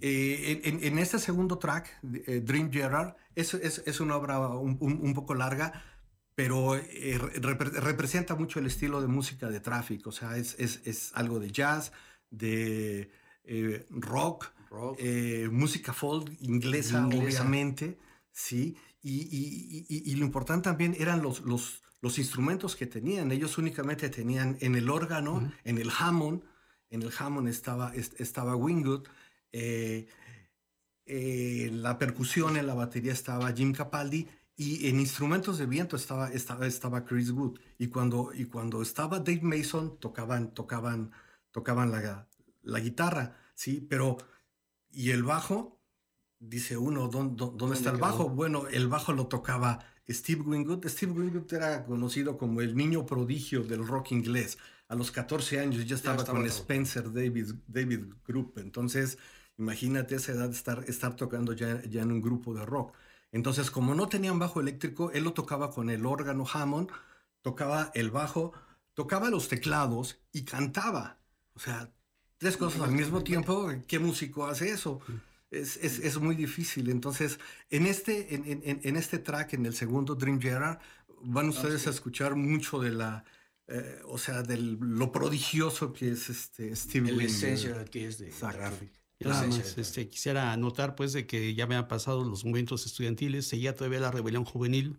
Eh, 0.00 0.60
en, 0.64 0.84
en, 0.84 0.98
este 0.98 1.18
segundo 1.18 1.58
track, 1.58 1.98
eh, 2.26 2.40
Dream 2.40 2.70
Gerard, 2.70 3.16
es, 3.34 3.54
es, 3.54 3.82
es, 3.84 4.00
una 4.00 4.16
obra 4.16 4.38
un, 4.50 4.78
un, 4.80 5.12
poco 5.12 5.34
larga, 5.34 5.82
pero 6.34 6.74
representa 6.74 8.34
mucho 8.34 8.58
el 8.58 8.66
estilo 8.66 9.00
de 9.00 9.08
música 9.08 9.48
de 9.48 9.60
Traffic. 9.60 10.06
O 10.06 10.12
sea, 10.12 10.36
es, 10.36 10.56
es 10.58 11.10
algo 11.14 11.38
de 11.38 11.50
jazz, 11.50 11.92
de 12.30 13.10
rock, 13.90 14.52
música 15.50 15.92
folk 15.92 16.30
inglesa, 16.40 17.06
obviamente, 17.06 17.98
¿sí? 18.30 18.76
Y, 19.02 20.14
lo 20.14 20.24
importante 20.24 20.64
también 20.64 20.94
eran 20.98 21.22
los, 21.22 21.40
los, 21.40 21.82
los, 22.00 22.18
instrumentos 22.18 22.76
que 22.76 22.86
tenían. 22.86 23.32
Ellos 23.32 23.58
únicamente 23.58 24.08
tenían 24.08 24.56
en 24.60 24.76
el 24.76 24.88
órgano, 24.88 25.52
en 25.64 25.78
el 25.78 25.90
Hammond, 25.98 26.42
en 26.90 27.02
el 27.02 27.10
Hammond 27.18 27.48
estaba, 27.48 27.92
estaba 27.94 28.54
Wingwood, 28.54 29.08
eh, 29.50 30.06
eh, 31.04 31.70
la 31.72 31.98
percusión 31.98 32.56
en 32.56 32.66
la 32.66 32.74
batería 32.74 33.12
estaba 33.12 33.52
Jim 33.52 33.72
Capaldi 33.72 34.28
y 34.56 34.88
en 34.88 35.00
instrumentos 35.00 35.58
de 35.58 35.66
viento 35.66 35.96
estaba, 35.96 36.30
estaba, 36.30 36.66
estaba 36.66 37.04
Chris 37.04 37.30
Wood. 37.30 37.58
Y 37.78 37.88
cuando, 37.88 38.32
y 38.34 38.44
cuando 38.44 38.82
estaba 38.82 39.18
Dave 39.18 39.40
Mason 39.42 39.98
tocaban, 39.98 40.52
tocaban, 40.52 41.10
tocaban 41.50 41.90
la, 41.90 42.28
la 42.62 42.80
guitarra, 42.80 43.36
¿sí? 43.54 43.86
Pero, 43.88 44.18
y 44.90 45.10
el 45.10 45.22
bajo 45.22 45.80
dice 46.38 46.76
uno, 46.76 47.08
¿dónde, 47.08 47.76
está 47.76 47.90
el 47.90 47.96
bajo? 47.96 48.28
Bueno, 48.28 48.66
el 48.68 48.88
bajo 48.88 49.12
lo 49.12 49.26
tocaba 49.28 49.78
Steve 50.08 50.42
Wingwood. 50.42 50.86
Steve 50.86 51.12
Wingwood 51.12 51.52
era 51.54 51.84
conocido 51.84 52.36
como 52.36 52.60
el 52.60 52.76
niño 52.76 53.06
prodigio 53.06 53.62
del 53.62 53.86
rock 53.86 54.12
inglés. 54.12 54.58
A 54.88 54.94
los 54.94 55.10
14 55.10 55.60
años 55.60 55.86
ya 55.86 55.96
estaba, 55.96 56.24
con 56.24 56.44
Spencer 56.46 57.10
David, 57.12 57.54
David 57.66 58.12
Group. 58.26 58.54
Entonces, 58.58 59.18
imagínate 59.56 60.16
esa 60.16 60.32
edad 60.32 60.50
estar, 60.50 60.84
estar 60.86 61.16
tocando 61.16 61.54
ya, 61.54 61.82
ya 61.84 62.02
en 62.02 62.12
un 62.12 62.20
grupo 62.20 62.52
de 62.52 62.66
rock. 62.66 62.94
Entonces, 63.32 63.70
como 63.70 63.94
no 63.94 64.08
tenían 64.08 64.38
bajo 64.38 64.60
eléctrico, 64.60 65.10
él 65.10 65.24
lo 65.24 65.32
tocaba 65.32 65.70
con 65.70 65.90
el 65.90 66.06
órgano 66.06 66.44
Hammond, 66.52 66.90
tocaba 67.40 67.90
el 67.94 68.10
bajo, 68.10 68.52
tocaba 68.94 69.30
los 69.30 69.48
teclados 69.48 70.20
y 70.32 70.44
cantaba. 70.44 71.18
O 71.54 71.58
sea, 71.58 71.90
tres 72.38 72.56
cosas 72.56 72.82
al 72.82 72.92
mismo 72.92 73.24
tiempo. 73.24 73.70
¿Qué 73.88 73.98
músico 73.98 74.46
hace 74.46 74.70
eso? 74.70 75.00
es, 75.52 75.76
es, 75.76 75.98
es, 75.98 76.18
muy 76.18 76.34
difícil. 76.34 76.88
Entonces, 76.88 77.38
en 77.70 77.86
este, 77.86 78.34
en, 78.34 78.44
en, 78.46 78.80
en, 78.82 78.96
este 78.96 79.18
track, 79.18 79.52
en 79.52 79.66
el 79.66 79.74
segundo 79.74 80.14
Dream 80.14 80.40
Gerard, 80.40 80.78
van 81.22 81.50
ustedes 81.50 81.86
a 81.86 81.90
escuchar 81.90 82.34
mucho 82.34 82.80
de 82.80 82.90
la, 82.90 83.24
eh, 83.68 84.00
o 84.06 84.18
sea, 84.18 84.42
de 84.42 84.56
lo 84.56 85.12
prodigioso 85.12 85.92
que 85.92 86.12
es 86.12 86.30
este 86.30 86.74
Steve 86.74 87.12
La 87.12 87.24
esencia 87.24 87.84
que 87.84 88.06
es 88.06 88.18
de 88.18 88.30
Traffic. 88.30 88.90
Este, 89.24 90.08
quisiera 90.08 90.52
anotar 90.52 90.94
pues 90.94 91.12
de 91.12 91.26
que 91.26 91.54
ya 91.54 91.66
me 91.66 91.74
han 91.74 91.88
pasado 91.88 92.24
los 92.24 92.44
momentos 92.44 92.86
estudiantiles, 92.86 93.46
seguía 93.46 93.74
todavía 93.74 94.00
la 94.00 94.10
rebelión 94.10 94.44
juvenil, 94.44 94.98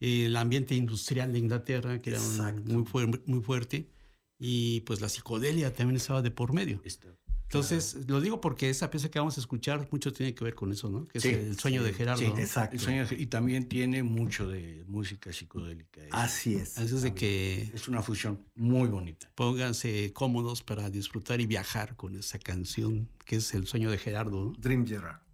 el 0.00 0.36
ambiente 0.36 0.74
industrial 0.74 1.32
de 1.32 1.38
Inglaterra, 1.38 2.00
que 2.00 2.10
era 2.10 2.20
muy, 2.64 2.84
muy 3.26 3.40
fuerte, 3.42 3.88
y 4.38 4.80
pues 4.82 5.00
la 5.00 5.08
psicodelia 5.08 5.72
también 5.72 5.96
estaba 5.96 6.22
de 6.22 6.30
por 6.30 6.52
medio. 6.52 6.80
Entonces, 7.46 7.96
lo 8.08 8.20
digo 8.20 8.40
porque 8.40 8.68
esa 8.70 8.90
pieza 8.90 9.08
que 9.08 9.18
vamos 9.18 9.36
a 9.38 9.40
escuchar 9.40 9.88
mucho 9.92 10.12
tiene 10.12 10.34
que 10.34 10.44
ver 10.44 10.54
con 10.54 10.72
eso, 10.72 10.90
¿no? 10.90 11.06
Que 11.06 11.18
es 11.18 11.24
el 11.24 11.58
sueño 11.58 11.82
de 11.82 11.92
Gerardo. 11.92 12.20
Sí, 12.20 12.26
exacto. 12.26 12.76
y 13.16 13.26
también 13.26 13.68
tiene 13.68 14.02
mucho 14.02 14.48
de 14.48 14.84
música 14.88 15.32
psicodélica. 15.32 16.00
Así 16.10 16.56
es. 16.56 16.76
Así 16.76 16.94
es 16.94 17.02
de 17.02 17.14
que... 17.14 17.70
Es 17.72 17.86
una 17.88 18.02
fusión 18.02 18.40
muy 18.56 18.88
bonita. 18.88 19.30
Pónganse 19.34 20.12
cómodos 20.12 20.62
para 20.62 20.90
disfrutar 20.90 21.40
y 21.40 21.46
viajar 21.46 21.96
con 21.96 22.16
esa 22.16 22.38
canción 22.38 23.08
que 23.24 23.36
es 23.36 23.54
el 23.54 23.66
sueño 23.66 23.90
de 23.90 23.98
Gerardo. 23.98 24.52
Dream 24.58 24.86
Gerard. 24.86 25.25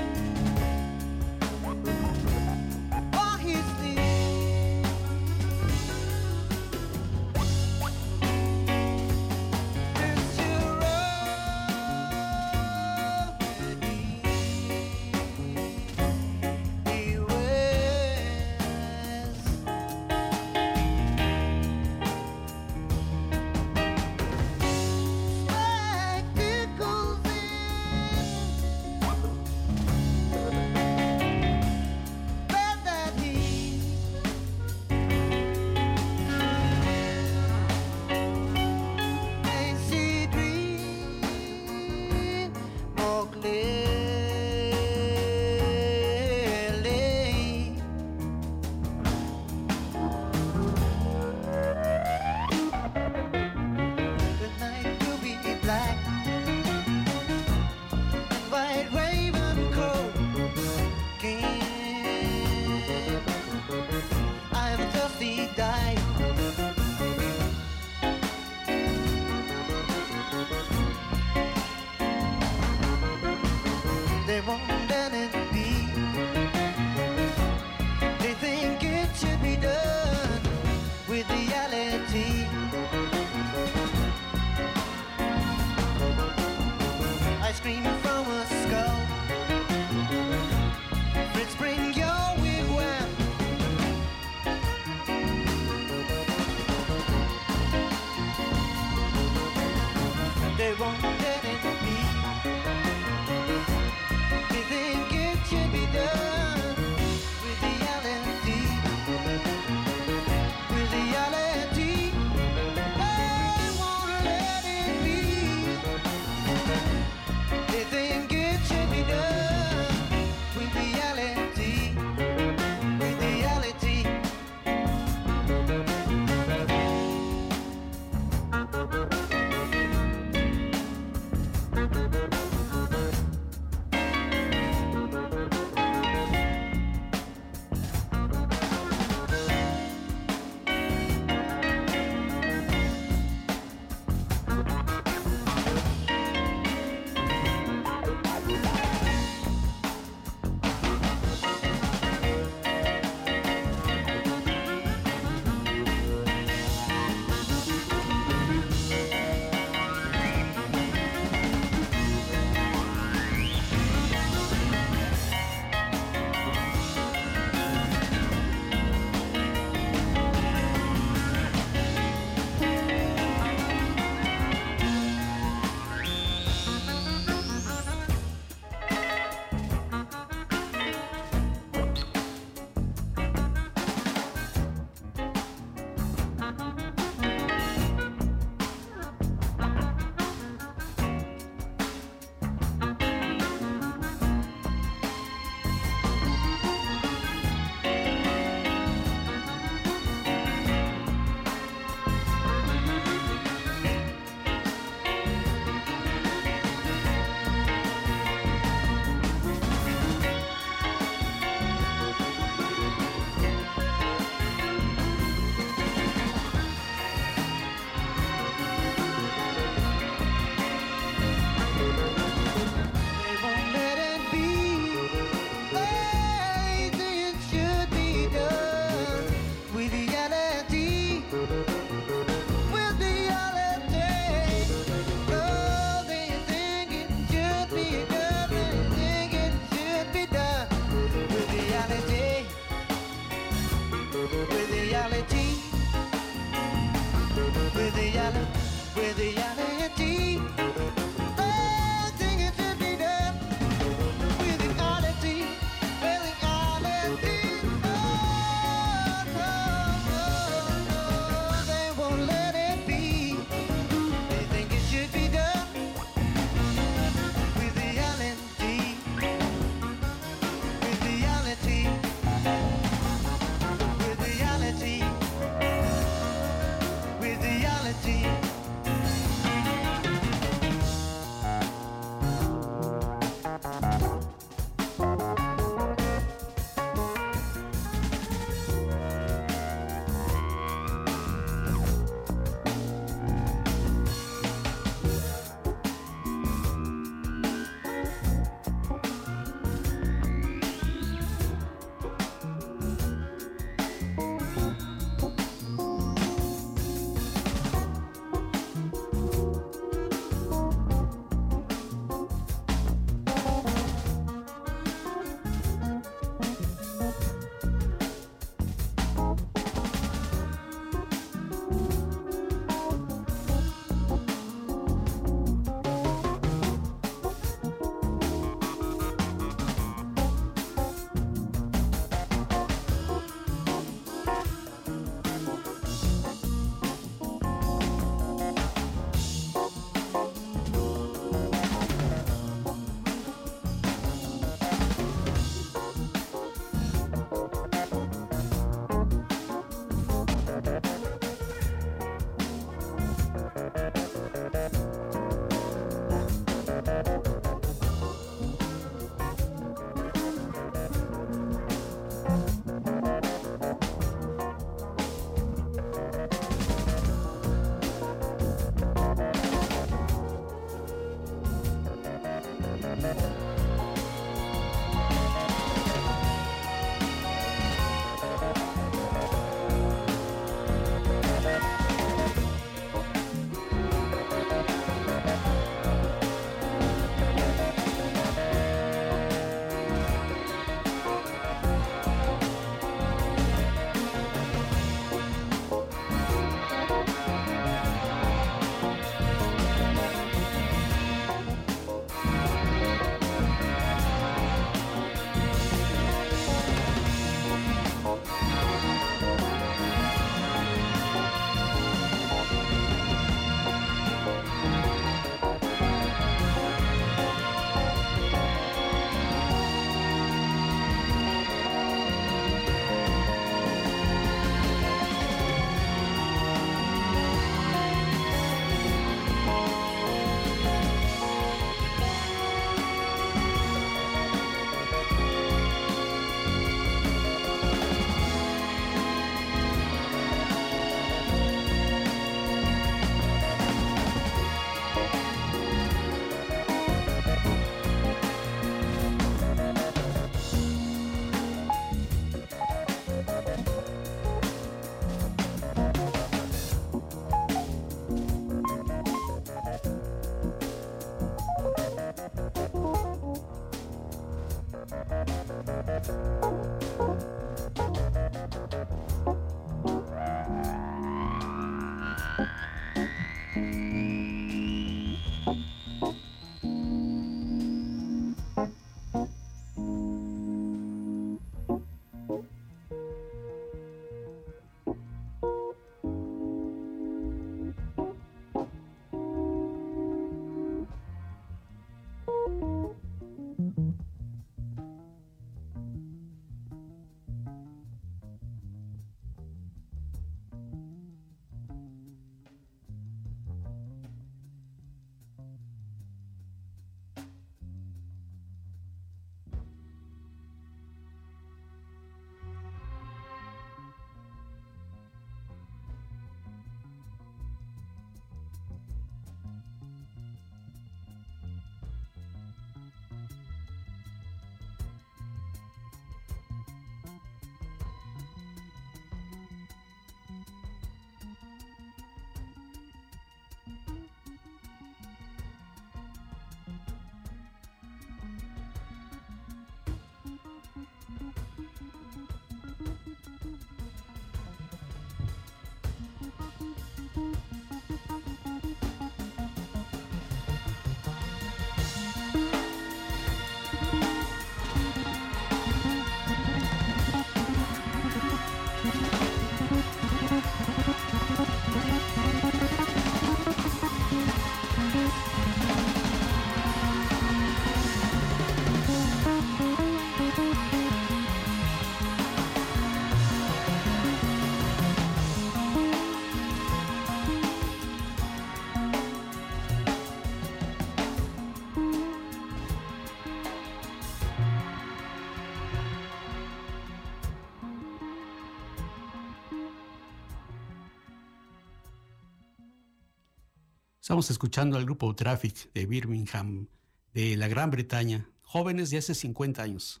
Estamos 594.08 594.30
escuchando 594.30 594.78
al 594.78 594.86
grupo 594.86 595.14
Traffic 595.14 595.70
de 595.74 595.84
Birmingham, 595.84 596.66
de 597.12 597.36
la 597.36 597.46
Gran 597.46 597.70
Bretaña, 597.70 598.26
jóvenes 598.40 598.88
de 598.88 598.96
hace 598.96 599.14
50 599.14 599.62
años. 599.62 600.00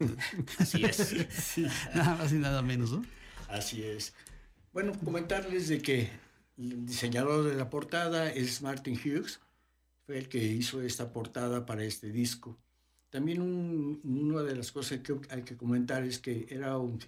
Así 0.58 0.82
es. 0.82 1.58
Nada 1.94 2.14
más 2.16 2.32
y 2.32 2.36
nada 2.36 2.62
menos, 2.62 2.92
¿no? 2.92 3.04
Así 3.50 3.82
es. 3.82 4.14
Bueno, 4.72 4.98
comentarles 4.98 5.68
de 5.68 5.82
que 5.82 6.08
el 6.56 6.86
diseñador 6.86 7.44
de 7.44 7.54
la 7.54 7.68
portada 7.68 8.30
es 8.30 8.62
Martin 8.62 8.94
Hughes, 8.94 9.40
fue 10.06 10.16
el 10.16 10.30
que 10.30 10.42
hizo 10.42 10.80
esta 10.80 11.12
portada 11.12 11.66
para 11.66 11.84
este 11.84 12.10
disco. 12.10 12.56
También 13.10 13.42
una 13.42 14.42
de 14.42 14.56
las 14.56 14.72
cosas 14.72 15.00
que 15.00 15.20
hay 15.28 15.42
que 15.42 15.58
comentar 15.58 16.02
es 16.02 16.18
que 16.18 16.46
eran 16.48 16.98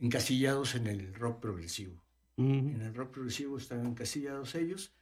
encasillados 0.00 0.74
en 0.74 0.86
el 0.86 1.14
rock 1.14 1.40
progresivo. 1.40 1.98
En 2.36 2.82
el 2.82 2.94
rock 2.94 3.12
progresivo 3.12 3.56
estaban 3.56 3.86
encasillados 3.86 4.54
ellos. 4.54 4.92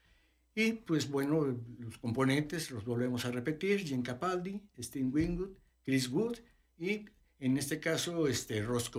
Y 0.58 0.72
pues 0.72 1.08
bueno, 1.08 1.56
los 1.78 1.98
componentes 1.98 2.72
los 2.72 2.84
volvemos 2.84 3.24
a 3.24 3.30
repetir, 3.30 3.78
Jim 3.78 4.02
Capaldi, 4.02 4.60
Steve 4.76 5.08
Wingwood, 5.08 5.50
Chris 5.84 6.08
Wood 6.08 6.38
y 6.76 7.04
en 7.38 7.56
este 7.56 7.78
caso 7.78 8.26
este 8.26 8.60
Ross 8.62 8.90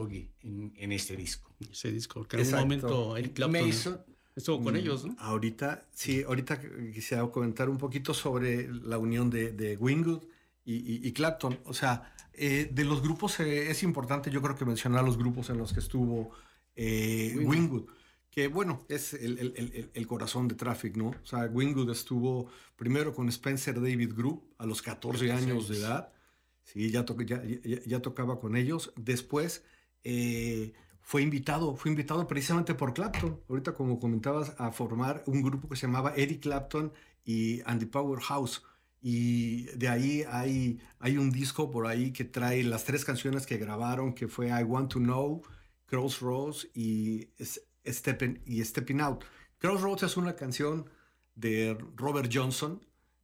en, 0.42 0.72
en 0.78 0.92
este 0.94 1.18
disco. 1.18 1.54
Ese 1.70 1.92
disco, 1.92 2.26
que 2.26 2.40
en 2.40 2.48
un 2.48 2.60
momento 2.62 3.18
el 3.18 3.32
Clapton 3.32 3.70
estuvo 4.38 4.64
con 4.64 4.74
mm, 4.74 4.78
ellos, 4.78 5.04
¿no? 5.04 5.18
Ahorita, 5.20 5.86
sí, 5.92 6.24
ahorita 6.24 6.62
quisiera 6.94 7.30
comentar 7.30 7.68
un 7.68 7.78
poquito 7.78 8.14
sobre 8.14 8.70
la 8.72 8.98
unión 8.98 9.30
de, 9.30 9.52
de 9.52 9.76
Wingwood 9.76 10.24
y, 10.64 11.12
Clapton. 11.12 11.60
O 11.66 11.74
sea, 11.74 12.16
eh, 12.32 12.70
de 12.72 12.86
los 12.86 13.02
grupos 13.02 13.38
eh, 13.42 13.70
es 13.70 13.84
importante 13.84 14.32
yo 14.32 14.42
creo 14.42 14.56
que 14.56 14.64
mencionar 14.64 15.04
los 15.04 15.18
grupos 15.18 15.50
en 15.50 15.58
los 15.58 15.74
que 15.74 15.82
estuvo 15.82 16.32
eh, 16.74 17.36
Wingwood 17.38 17.99
que 18.40 18.48
bueno, 18.48 18.86
es 18.88 19.14
el, 19.14 20.08
corazón 20.08 20.48
de 20.48 20.56
Traffic, 20.56 20.96
¿no? 20.96 21.10
O 21.10 21.26
sea, 21.26 21.48
Wingwood 21.52 21.90
estuvo 21.92 22.48
primero 22.78 23.14
con 23.14 23.28
Spencer 23.28 23.76
David 23.76 24.14
Group 24.16 24.54
a 24.58 24.66
los 24.66 24.82
14 24.82 25.30
años 25.34 25.68
de 25.68 25.80
edad, 25.80 26.14
sí, 26.64 26.90
ya, 26.90 27.04
ya, 27.86 28.02
tocaba 28.02 28.40
con 28.40 28.56
ellos. 28.56 28.94
Después 28.96 29.66
eh, 30.06 30.72
fue 31.02 31.22
invitado, 31.22 31.76
fue 31.76 31.92
invitado 31.92 32.26
precisamente 32.28 32.76
por 32.76 32.94
Clapton, 32.94 33.42
ahorita 33.50 33.74
como 33.74 34.00
comentabas, 34.00 34.56
a 34.58 34.72
formar 34.72 35.22
un 35.28 35.42
grupo 35.42 35.68
que 35.68 35.76
se 35.76 35.88
llamaba 35.88 36.14
Eric 36.16 36.44
Clapton 36.44 36.94
y 37.26 37.60
Andy 37.66 37.88
Powerhouse. 37.88 38.64
Y 39.02 39.64
de 39.78 39.90
ahí 39.90 40.24
hay, 40.30 40.80
hay 41.00 41.18
un 41.18 41.30
disco 41.30 41.72
por 41.72 41.88
ahí 41.88 42.14
que 42.14 42.24
trae 42.24 42.64
las 42.64 42.86
tres 42.86 43.04
canciones 43.04 43.46
que 43.46 43.58
grabaron, 43.58 44.14
que 44.14 44.30
fue 44.30 44.48
I 44.48 44.64
Want 44.64 44.94
to 44.94 45.00
Know, 45.00 45.42
Crossroads 45.88 46.70
y 46.74 47.30
Stepping 47.92 48.42
y 48.46 48.64
Stepping 48.64 49.02
Out. 49.02 49.24
Crossroads 49.58 50.04
es 50.04 50.18
una 50.18 50.36
canción 50.36 50.90
de 51.36 51.78
Robert 51.96 52.32
Johnson, 52.34 52.82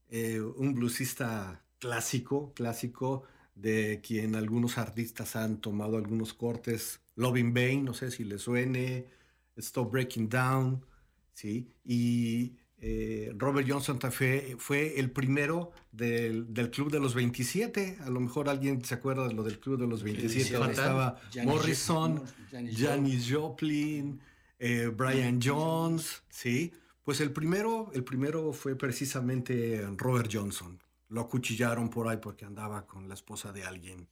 eh, 0.09 0.39
un 0.39 0.73
bluesista 0.73 1.63
clásico, 1.79 2.53
clásico, 2.53 3.23
de 3.55 4.01
quien 4.05 4.35
algunos 4.35 4.77
artistas 4.77 5.35
han 5.35 5.61
tomado 5.61 5.97
algunos 5.97 6.33
cortes. 6.33 6.99
Loving 7.15 7.53
Vain, 7.53 7.85
no 7.85 7.93
sé 7.93 8.11
si 8.11 8.23
le 8.25 8.37
suene, 8.37 9.07
Stop 9.55 9.91
Breaking 9.91 10.29
Down, 10.29 10.85
¿sí? 11.33 11.69
Y 11.85 12.53
eh, 12.77 13.31
Robert 13.37 13.67
Johnson 13.69 13.99
fue, 14.11 14.55
fue 14.59 14.99
el 14.99 15.09
primero 15.11 15.71
del, 15.91 16.47
Club 16.71 16.91
de 16.91 16.99
los 16.99 17.15
27. 17.15 17.97
A 18.01 18.09
lo 18.09 18.19
mejor 18.19 18.49
alguien 18.49 18.83
se 18.83 18.95
acuerda 18.95 19.27
de 19.27 19.33
lo 19.33 19.43
del 19.43 19.59
Club 19.59 19.79
de 19.79 19.87
los 19.87 20.03
27. 20.03 20.55
estaba 20.69 21.19
Morrison, 21.43 22.21
Janis 22.51 23.31
Joplin, 23.31 24.19
eh, 24.59 24.91
Brian 24.95 25.39
Jones, 25.41 26.23
¿sí? 26.29 26.73
Pues 27.03 27.21
el 27.21 27.31
primero, 27.31 27.91
el 27.93 28.03
primero 28.03 28.51
fue 28.53 28.75
precisamente 28.75 29.85
Robert 29.97 30.29
Johnson. 30.31 30.81
Lo 31.09 31.21
acuchillaron 31.21 31.89
por 31.89 32.07
ahí 32.07 32.17
porque 32.17 32.45
andaba 32.45 32.87
con 32.87 33.07
la 33.07 33.13
esposa 33.13 33.51
de 33.51 33.63
alguien 33.63 34.07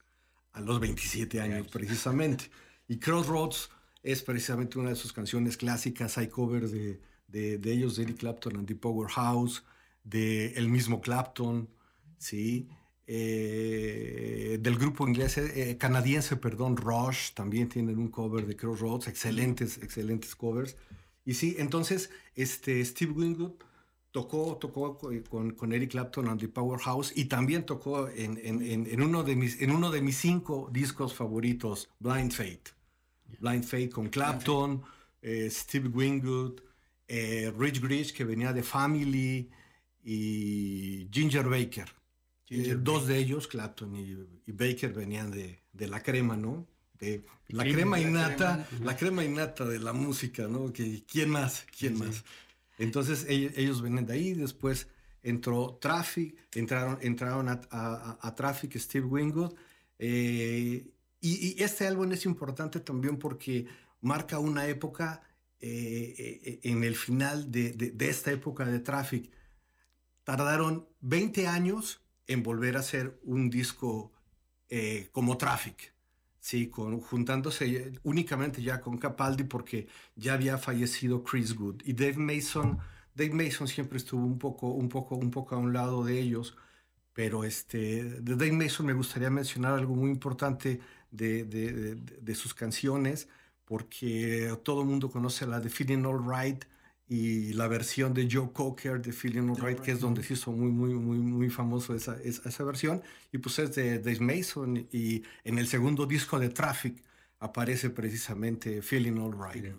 a 0.52 0.62
los 0.62 0.80
27 0.80 1.42
años 1.42 1.68
precisamente. 1.68 2.52
Y 2.88 3.00
Crossroads 3.00 3.70
es 4.04 4.22
precisamente 4.22 4.78
una 4.78 4.90
de 4.90 4.96
sus 4.96 5.14
canciones 5.14 5.58
clásicas. 5.58 6.18
Hay 6.18 6.28
covers 6.28 6.72
de, 6.72 7.00
de, 7.28 7.72
ellos, 7.72 7.96
de 7.96 8.04
Eric 8.04 8.18
Clapton 8.18 8.58
and 8.58 8.68
the 8.68 8.76
Powerhouse, 8.76 9.64
de 10.04 10.54
el 10.54 10.70
mismo 10.70 11.02
Clapton, 11.02 11.70
¿sí? 12.18 12.70
Eh, 13.06 14.58
del 14.62 14.78
grupo 14.78 15.08
inglés, 15.08 15.38
eh, 15.38 15.78
canadiense, 15.78 16.38
perdón, 16.38 16.78
Rush, 16.78 17.34
también 17.34 17.68
tienen 17.68 17.98
un 17.98 18.10
cover 18.10 18.46
de 18.46 18.56
Crossroads, 18.56 19.08
excelentes, 19.08 19.78
excelentes 19.78 20.36
covers. 20.36 20.78
Y 21.26 21.34
sí, 21.34 21.56
entonces, 21.60 22.10
este, 22.36 22.84
Steve 22.86 23.12
Wingwood 23.12 23.54
tocó, 24.12 24.58
tocó 24.58 24.98
con, 24.98 25.52
con, 25.52 25.74
Eric 25.74 25.92
Clapton 25.92 26.30
and 26.30 26.39
the 26.39 26.48
Powerhouse 26.48 27.12
y 27.16 27.26
también 27.26 27.66
tocó 27.66 28.08
en, 28.10 28.39
en, 28.44 28.62
en, 28.88 29.02
uno 29.02 29.24
de 29.24 29.36
mis, 29.36 29.62
en 29.62 29.72
uno 29.72 29.92
de 29.92 30.02
mis 30.02 30.18
cinco 30.18 30.70
discos 30.72 31.13
favoritos, 31.13 31.89
Blind 32.00 32.32
Fate. 32.32 32.72
Blind 33.39 33.63
Fate 33.63 33.89
con 33.89 34.10
Clapton, 34.10 34.82
eh, 35.22 35.50
Steve 35.50 35.89
Wingwood, 35.89 36.62
Rich 37.08 37.82
Grich, 37.82 38.13
que 38.13 38.24
venía 38.24 38.54
de 38.54 38.63
Family, 38.63 39.50
y 40.04 41.08
Ginger 41.12 41.48
Baker. 41.48 41.88
Eh, 42.54 42.78
dos 42.80 43.08
de 43.08 43.18
ellos, 43.18 43.48
Clapton 43.48 43.96
y, 43.96 44.52
Baker, 44.52 44.94
venían 44.94 45.32
de, 45.32 45.60
la 45.74 46.04
crema, 46.04 46.38
¿no? 46.38 46.68
De 47.00 47.26
la 47.48 47.63
crema 47.63 48.00
innata, 48.00 48.68
la 48.82 48.96
crema, 48.96 49.24
innata 49.24 49.66
de 49.66 49.80
la 49.80 49.92
música, 49.92 50.48
¿no? 50.48 50.72
Que, 50.72 51.04
¿Quién 51.06 51.30
más? 51.30 51.66
¿Quién 51.78 51.98
más? 51.98 52.24
Entonces 52.78 53.26
ellos, 53.28 53.82
venían 53.82 54.06
de 54.06 54.13
ahí, 54.13 54.34
después 54.34 54.88
entró 55.24 55.80
Traffic, 55.82 56.36
entraron, 56.54 57.00
entraron 57.02 57.50
a, 57.50 58.36
Traffic 58.36 58.78
Steve 58.78 59.06
Wingwood. 59.06 59.54
Eh, 59.98 60.88
y, 61.20 61.62
este 61.62 61.88
álbum 61.88 62.12
es 62.12 62.26
importante 62.26 62.80
también 62.80 63.18
porque 63.18 63.66
marca 64.02 64.38
una 64.38 64.68
época 64.68 65.24
eh, 65.60 66.60
en 66.63 66.84
el 66.84 66.96
final 66.96 67.52
de, 67.52 67.72
de, 67.72 68.10
esta 68.10 68.32
época 68.32 68.66
de 68.66 68.80
Traffic. 68.80 69.32
Tardaron 70.24 70.88
20 71.02 71.48
años 71.48 72.03
en 72.28 72.44
volver 72.44 72.78
a 72.78 72.80
hacer 72.80 73.20
un 73.24 73.50
disco 73.50 74.12
eh, 74.70 75.10
como 75.12 75.38
Traffic, 75.38 75.94
¿sí? 76.40 76.68
Con, 76.70 77.00
juntándose 77.02 77.94
únicamente 78.04 78.62
ya 78.62 78.82
con 78.82 78.98
Capaldi 78.98 79.44
porque 79.44 79.88
ya 80.16 80.34
había 80.34 80.58
fallecido 80.58 81.24
Chris 81.24 81.54
Good 81.56 81.82
y 81.86 81.94
Dave 81.94 82.18
Mason. 82.18 82.80
Dave 83.16 83.32
Mason 83.34 83.68
siempre 83.68 83.98
estuvo 83.98 84.26
un 84.26 84.40
poco, 84.40 84.68
un 84.70 84.90
poco, 84.90 85.16
un 85.16 85.32
poco 85.32 85.56
a 85.56 85.60
un 85.60 85.74
lado 85.74 86.04
de 86.04 86.20
ellos, 86.20 86.58
pero 87.14 87.44
este, 87.44 88.04
de 88.22 88.36
Dave 88.36 88.54
Mason 88.54 88.86
me 88.86 88.94
gustaría 88.94 89.30
mencionar 89.30 89.74
algo 89.74 89.96
muy 89.96 90.12
importante 90.12 90.82
de, 91.12 91.44
de, 91.46 91.96
de 91.96 92.36
sus 92.36 92.54
canciones, 92.54 93.30
porque 93.66 94.58
todo 94.64 94.82
el 94.82 94.88
mundo 94.88 95.10
conoce 95.12 95.46
la 95.48 95.60
de 95.60 95.70
Feeling 95.70 96.06
All 96.06 96.24
Right, 96.28 96.66
y 97.13 97.54
la 97.54 97.67
versión 97.67 98.12
de 98.12 98.28
Joe 98.28 98.49
Cocker 98.52 98.99
de 98.99 99.13
Feeling 99.13 99.49
Alright, 99.49 99.82
que 99.82 99.91
es 99.91 99.99
donde 99.99 100.23
se 100.23 100.34
hizo 100.34 100.52
muy, 100.52 100.71
muy, 100.71 100.95
muy, 100.95 101.19
muy 101.19 101.47
famoso 101.47 101.93
esa, 101.93 102.19
esa, 102.23 102.63
versión, 102.63 103.04
y 103.32 103.38
pues 103.38 103.60
es 103.60 103.76
de 103.76 103.99
Dave 103.99 104.19
Mason, 104.19 104.88
y 104.91 105.21
en 105.43 105.60
el 105.60 105.67
segundo 105.67 106.08
disco 106.08 106.39
de 106.39 106.49
Traffic 106.49 107.04
aparece 107.39 107.91
precisamente 107.91 108.82
Feeling 108.82 109.19
Alright. 109.19 109.76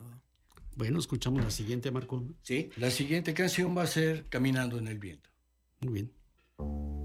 Bueno, 0.77 1.01
escuchamos 1.01 1.43
la 1.43 1.51
siguiente, 1.51 1.91
Marco. 1.91 2.25
Sí, 2.43 2.71
la 2.77 2.93
siguiente 2.93 3.35
canción 3.35 3.77
va 3.77 3.83
a 3.83 3.89
ser 3.89 4.27
Caminando 4.29 4.79
en 4.79 4.87
el 4.87 5.01
Viento. 5.01 5.29
Muy 5.81 5.93
bien. 5.93 7.04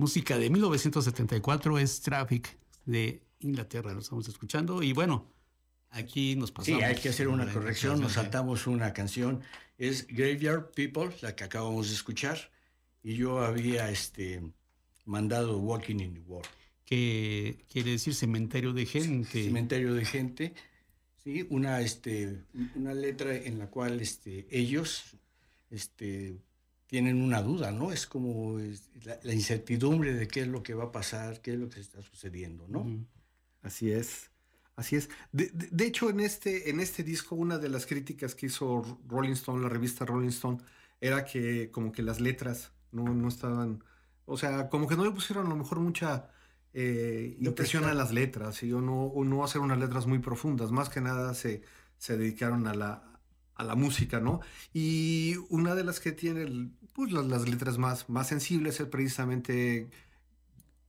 Música 0.00 0.38
de 0.38 0.48
1974 0.48 1.78
es 1.78 2.00
Traffic 2.00 2.56
de 2.86 3.22
Inglaterra, 3.40 3.92
lo 3.92 4.00
estamos 4.00 4.26
escuchando 4.28 4.82
y 4.82 4.94
bueno, 4.94 5.30
aquí 5.90 6.36
nos 6.36 6.50
pasamos. 6.50 6.80
Sí, 6.80 6.84
hay 6.84 6.96
que 6.96 7.10
hacer 7.10 7.28
una 7.28 7.52
corrección, 7.52 8.00
nos 8.00 8.14
saltamos 8.14 8.66
una 8.66 8.94
canción, 8.94 9.42
es 9.76 10.06
Graveyard 10.06 10.70
People, 10.70 11.10
la 11.20 11.36
que 11.36 11.44
acabamos 11.44 11.88
de 11.88 11.94
escuchar, 11.94 12.50
y 13.02 13.14
yo 13.14 13.40
había 13.40 13.90
este, 13.90 14.42
mandado 15.04 15.58
Walking 15.58 16.00
in 16.00 16.14
the 16.14 16.20
World. 16.20 16.48
Que 16.86 17.66
quiere 17.70 17.90
decir 17.90 18.14
cementerio 18.14 18.72
de 18.72 18.86
gente. 18.86 19.44
Cementerio 19.44 19.92
de 19.92 20.06
gente, 20.06 20.54
sí, 21.22 21.46
una, 21.50 21.82
este, 21.82 22.42
una 22.74 22.94
letra 22.94 23.36
en 23.36 23.58
la 23.58 23.66
cual 23.66 24.00
este, 24.00 24.48
ellos 24.50 25.14
este, 25.68 26.38
tienen 26.90 27.22
una 27.22 27.40
duda, 27.40 27.70
¿no? 27.70 27.92
Es 27.92 28.04
como 28.04 28.58
la, 29.22 29.32
incertidumbre 29.32 30.12
de 30.12 30.26
qué 30.26 30.40
es 30.40 30.48
lo 30.48 30.60
que 30.64 30.74
va 30.74 30.86
a 30.86 30.92
pasar, 30.92 31.40
qué 31.40 31.52
es 31.52 31.58
lo 31.60 31.70
que 31.70 31.78
está 31.78 32.02
sucediendo, 32.02 32.66
¿no? 32.66 32.84
Así 33.62 33.92
es. 33.92 34.30
Así 34.74 34.96
es. 34.96 35.08
De, 35.30 35.86
hecho, 35.86 36.10
en 36.10 36.18
este, 36.18 36.68
en 36.68 36.80
este 36.80 37.04
disco, 37.04 37.36
una 37.36 37.58
de 37.58 37.68
las 37.68 37.86
críticas 37.86 38.34
que 38.34 38.46
hizo 38.46 38.82
Rolling 39.06 39.34
Stone, 39.34 39.62
la 39.62 39.68
revista 39.68 40.04
Rolling 40.04 40.30
Stone, 40.30 40.58
era 41.00 41.24
que 41.24 41.70
como 41.70 41.92
que 41.92 42.02
las 42.02 42.18
letras 42.20 42.72
no, 42.90 43.04
no 43.04 43.28
estaban, 43.28 43.84
o 44.24 44.36
sea, 44.36 44.68
como 44.68 44.88
que 44.88 44.96
no 44.96 45.04
le 45.04 45.12
pusieron 45.12 45.46
a 45.46 45.48
lo 45.48 45.54
mejor 45.54 45.78
mucha 45.78 46.28
eh, 46.74 47.36
impresión 47.38 47.84
a 47.84 47.94
las 47.94 48.10
letras, 48.10 48.64
y 48.64 48.72
o 48.72 48.80
no, 48.80 49.12
no 49.14 49.44
hacer 49.44 49.60
unas 49.60 49.78
letras 49.78 50.08
muy 50.08 50.18
profundas, 50.18 50.72
más 50.72 50.88
que 50.88 51.00
nada 51.00 51.34
se, 51.34 51.62
se 51.98 52.16
dedicaron 52.16 52.66
a 52.66 52.74
la, 52.74 53.09
a 53.60 53.64
la 53.64 53.74
música, 53.74 54.20
¿no? 54.20 54.40
Y 54.72 55.36
una 55.48 55.74
de 55.74 55.84
las 55.84 56.00
que 56.00 56.12
tiene 56.12 56.70
pues, 56.92 57.12
las, 57.12 57.48
letras 57.48 57.78
más, 57.78 58.08
más 58.08 58.28
sensibles 58.28 58.80
es 58.80 58.86
precisamente 58.88 59.90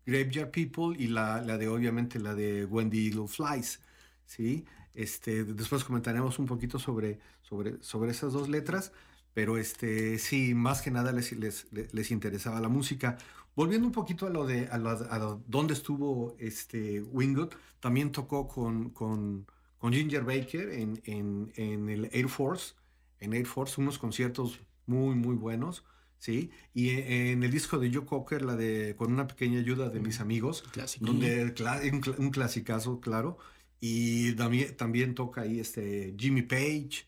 Graveyard 0.05 0.51
People 0.51 0.95
y 0.97 1.07
la, 1.07 1.41
la 1.41 1.57
de 1.57 1.67
obviamente 1.67 2.19
la 2.19 2.34
de 2.34 2.65
Wendy 2.65 3.09
Little 3.09 3.28
Flies, 3.28 3.80
¿sí? 4.26 4.65
Este, 4.93 5.43
después 5.43 5.84
comentaremos 5.84 6.39
un 6.39 6.45
poquito 6.45 6.80
sobre, 6.80 7.19
sobre, 7.41 7.82
sobre 7.82 8.11
esas 8.11 8.34
dos 8.34 8.49
letras, 8.49 8.91
pero 9.34 9.57
este, 9.57 10.17
sí, 10.17 10.53
más 10.53 10.82
que 10.82 10.91
nada 10.91 11.11
les, 11.11 11.32
les, 11.34 11.67
les 11.72 12.11
interesaba 12.11 12.59
la 12.59 12.69
música. 12.69 13.17
Volviendo 13.55 13.86
un 13.88 13.93
poquito 13.93 14.28
a 14.28 14.30
lo 14.30 14.45
de 14.45 14.67
a, 14.72 15.38
dónde 15.47 15.74
estuvo 15.74 16.36
este 16.39 17.01
Wingwood, 17.01 17.53
también 17.80 18.11
tocó 18.11 18.47
con, 18.47 18.91
con, 18.91 19.45
con 19.82 19.94
Ginger 19.94 20.24
Baker 20.24 20.70
en, 20.70 21.02
en, 21.06 21.52
en, 21.56 21.90
el 21.90 22.08
Air 22.14 22.30
Force, 22.30 22.76
en 23.20 23.34
Air 23.34 23.48
Force, 23.48 23.82
unos 23.82 23.98
conciertos 23.98 24.62
muy, 24.86 25.16
muy 25.16 25.36
buenos. 25.36 25.84
¿sí? 26.20 26.52
Y 26.76 26.90
e, 26.90 27.32
en 27.32 27.42
el 27.42 27.50
disco 27.50 27.80
de 27.80 27.92
Joe 27.92 28.06
Cocker, 28.06 28.44
la 28.44 28.56
de 28.56 28.96
Con 28.96 29.12
una 29.12 29.26
pequeña 29.26 29.60
ayuda 29.60 29.90
de 29.90 30.00
mis 30.00 30.20
amigos, 30.20 30.64
donde 31.00 31.52
un, 31.92 32.16
un 32.20 32.30
clasicazo, 32.30 33.02
claro. 33.02 33.40
Y 33.80 34.34
también, 34.34 34.78
también 34.78 35.16
toca 35.16 35.42
ahí 35.42 35.60
este 35.60 36.14
Jimmy 36.16 36.44
Page, 36.44 37.08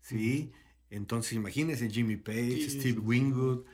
¿sí? 0.00 0.52
Entonces 0.90 1.32
imagínense 1.32 1.90
Jimmy 1.90 2.18
Page, 2.18 2.70
Steve 2.70 3.00
Wingwood. 3.00 3.64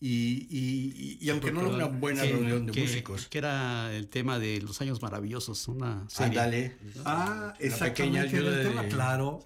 Y, 0.00 0.46
y, 0.50 1.18
y, 1.20 1.30
aunque 1.30 1.50
no 1.50 1.60
era 1.60 1.70
una 1.70 1.86
buena 1.86 2.24
reunión 2.24 2.66
de 2.66 2.78
músicos. 2.78 3.26
Que 3.28 3.38
era 3.38 3.94
el 3.94 4.08
tema 4.08 4.38
de 4.38 4.60
los 4.60 4.80
años 4.82 5.00
maravillosos, 5.00 5.66
una 5.68 6.04
serie. 6.10 6.38
Ándale. 6.40 6.76
Ah, 7.04 7.54
esa 7.58 7.86
pequeña 7.86 8.22
ayuda 8.22 8.50
de... 8.50 8.68
tema, 8.68 8.84
claro. 8.88 9.40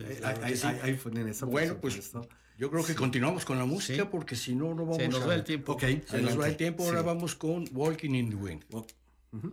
ahí, 0.82 0.94
fue 0.94 1.12
en 1.12 1.28
esa 1.28 1.46
Bueno, 1.46 1.76
pues 1.80 2.12
yo 2.58 2.70
creo 2.70 2.84
que 2.84 2.96
continuamos 2.96 3.44
con 3.44 3.56
la 3.56 3.66
música 3.66 4.10
porque 4.10 4.34
si 4.34 4.56
no, 4.56 4.74
no 4.74 4.84
vamos 4.84 4.96
Se 4.96 5.08
nos 5.08 5.28
va 5.28 5.34
el 5.34 5.44
tiempo. 5.44 5.74
Okay, 5.74 6.02
Se 6.08 6.20
nos 6.20 6.38
va 6.38 6.48
el 6.48 6.56
tiempo. 6.56 6.84
Ahora 6.84 7.02
vamos 7.02 7.36
con 7.36 7.64
Walking 7.72 8.14
in 8.14 8.30
the 8.30 8.36
Wind. 8.36 8.64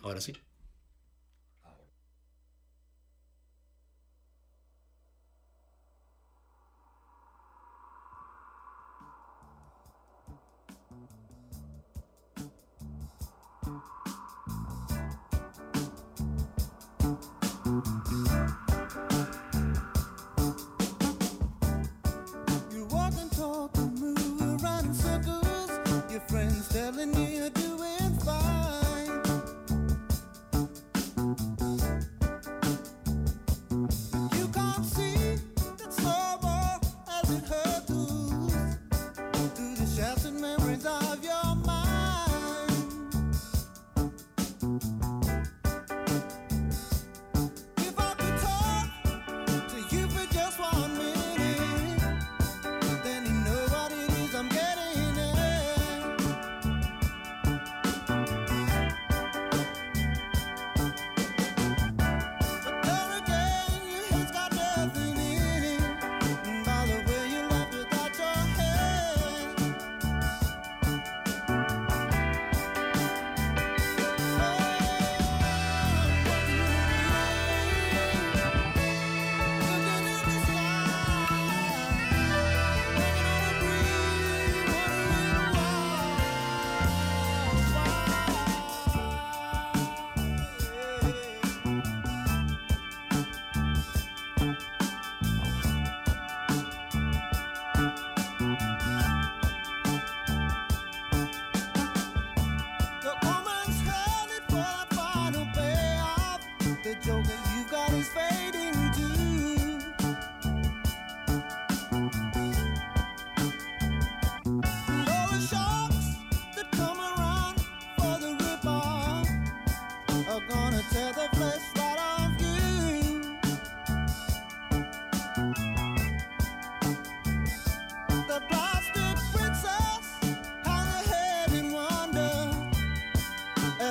Ahora 0.02 0.22
sí. 0.22 0.34
friends 26.28 26.68
telling 26.70 27.12
me 27.12 27.42
I 27.42 27.50
do. 27.50 27.65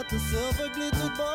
tout 0.09 0.19
s'aveuglé, 0.19 0.91
tout 0.91 1.11
bon. 1.17 1.34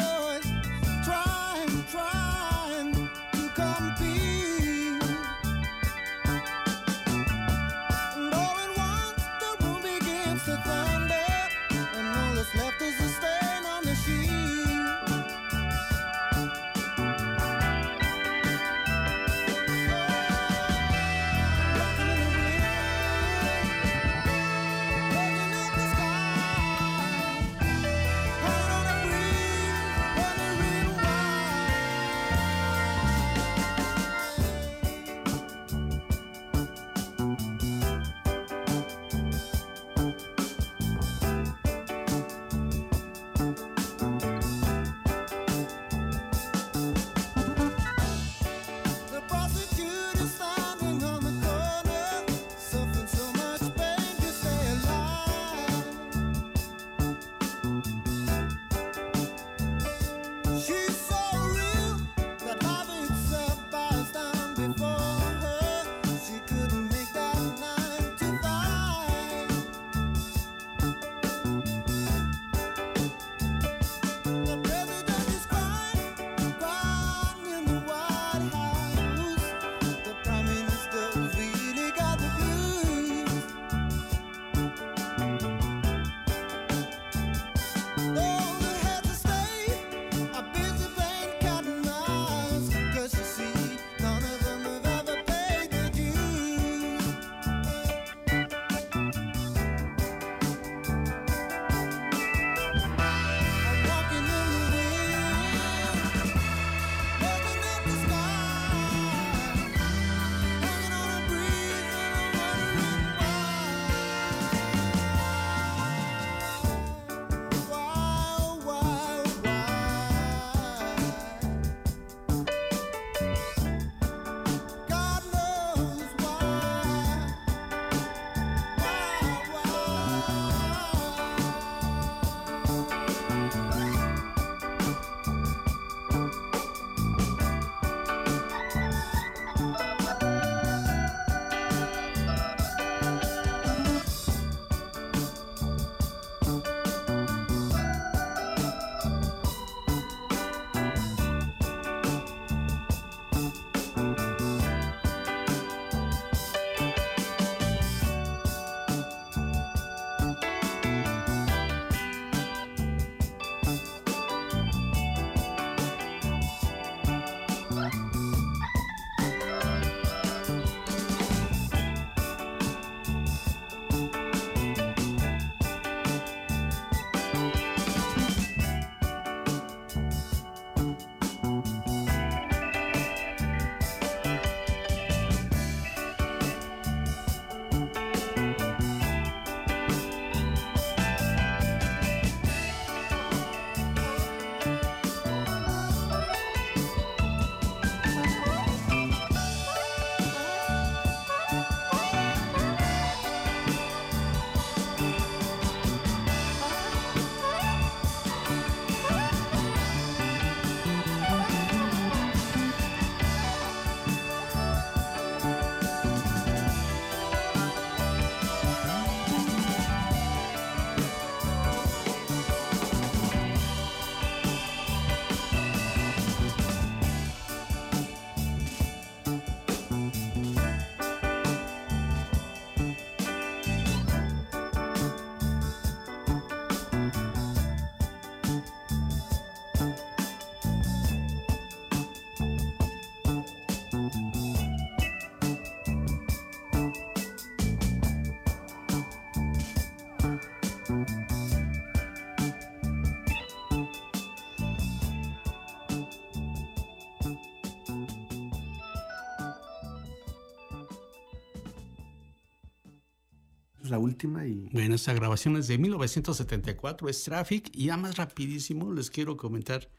Es 263.84 263.90
la 263.90 264.00
última 264.00 264.46
y... 264.46 264.68
Bueno, 264.74 264.96
esta 264.96 265.14
grabación 265.14 265.56
es 265.58 265.68
de 265.68 265.78
1974, 265.78 267.08
es 267.10 267.24
Traffic, 267.24 267.70
y 267.74 267.86
ya 267.86 267.98
más 267.98 268.18
rapidísimo 268.18 268.92
les 268.94 269.10
quiero 269.10 269.38
comentar 269.38 269.90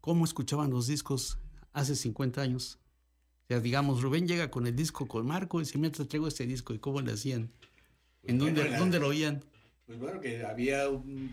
cómo 0.00 0.24
escuchaban 0.24 0.70
los 0.70 0.86
discos 0.86 1.38
hace 1.72 1.94
50 1.96 2.42
años. 2.42 2.78
O 3.44 3.46
sea, 3.48 3.60
digamos, 3.60 4.02
Rubén 4.02 4.28
llega 4.28 4.50
con 4.50 4.66
el 4.66 4.76
disco 4.76 5.06
con 5.08 5.26
Marco 5.26 5.58
y 5.60 5.64
dice, 5.64 5.78
mira, 5.78 5.92
te 5.92 6.04
traigo 6.04 6.28
este 6.28 6.46
disco, 6.46 6.74
¿y 6.74 6.78
cómo 6.78 7.00
le 7.00 7.12
hacían? 7.12 7.50
¿En 8.24 8.36
Pues 8.36 8.38
dónde, 8.38 8.60
bueno, 8.62 8.78
dónde 8.78 9.00
lo 9.00 9.08
oían? 9.08 9.44
Pues 9.86 9.98
bueno, 9.98 10.20
que 10.20 10.44
había 10.44 10.88
un- 10.88 11.30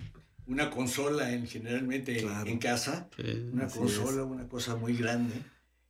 una 0.48 0.70
consola 0.72 1.34
en, 1.34 1.46
generalmente 1.46 2.16
Claro. 2.18 2.50
en 2.50 2.58
casa, 2.58 3.10
una 3.52 3.68
consola, 3.68 4.24
una 4.24 4.48
cosa 4.48 4.76
muy 4.78 4.96
grande. 4.96 5.36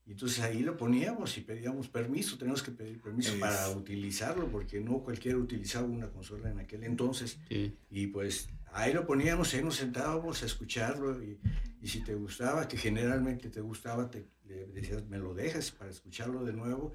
Y 0.08 0.12
entonces 0.12 0.40
ahí 0.40 0.62
lo 0.64 0.78
poníamos 0.78 1.38
y 1.38 1.42
pedíamos 1.42 1.90
permiso, 1.90 2.38
teníamos 2.38 2.64
que 2.64 2.72
pedir 2.72 3.02
permiso 3.02 3.34
Es- 3.34 3.40
para 3.42 3.70
utilizarlo, 3.72 4.50
porque 4.50 4.80
no 4.80 5.00
cualquiera 5.00 5.38
utilizaba 5.38 5.86
una 5.86 6.10
consola 6.10 6.50
en 6.50 6.60
aquel 6.60 6.84
entonces. 6.86 7.38
sí. 7.50 7.76
Y 7.90 8.08
pues 8.08 8.48
ahí 8.72 8.94
lo 8.94 9.06
poníamos, 9.06 9.54
ahí 9.54 9.62
nos 9.64 9.76
sentábamos 9.76 10.42
a 10.44 10.46
escucharlo 10.46 11.22
y, 11.22 11.38
y 11.82 11.88
si 11.90 12.04
te 12.06 12.16
gustaba, 12.16 12.68
que 12.70 12.78
generalmente 12.78 13.50
te 13.50 13.60
gustaba, 13.60 14.10
te 14.10 14.26
le 14.46 14.68
decías, 14.68 15.06
me 15.10 15.18
lo 15.18 15.34
dejas 15.34 15.72
para 15.72 15.90
escucharlo 15.92 16.46
de 16.46 16.54
nuevo. 16.54 16.94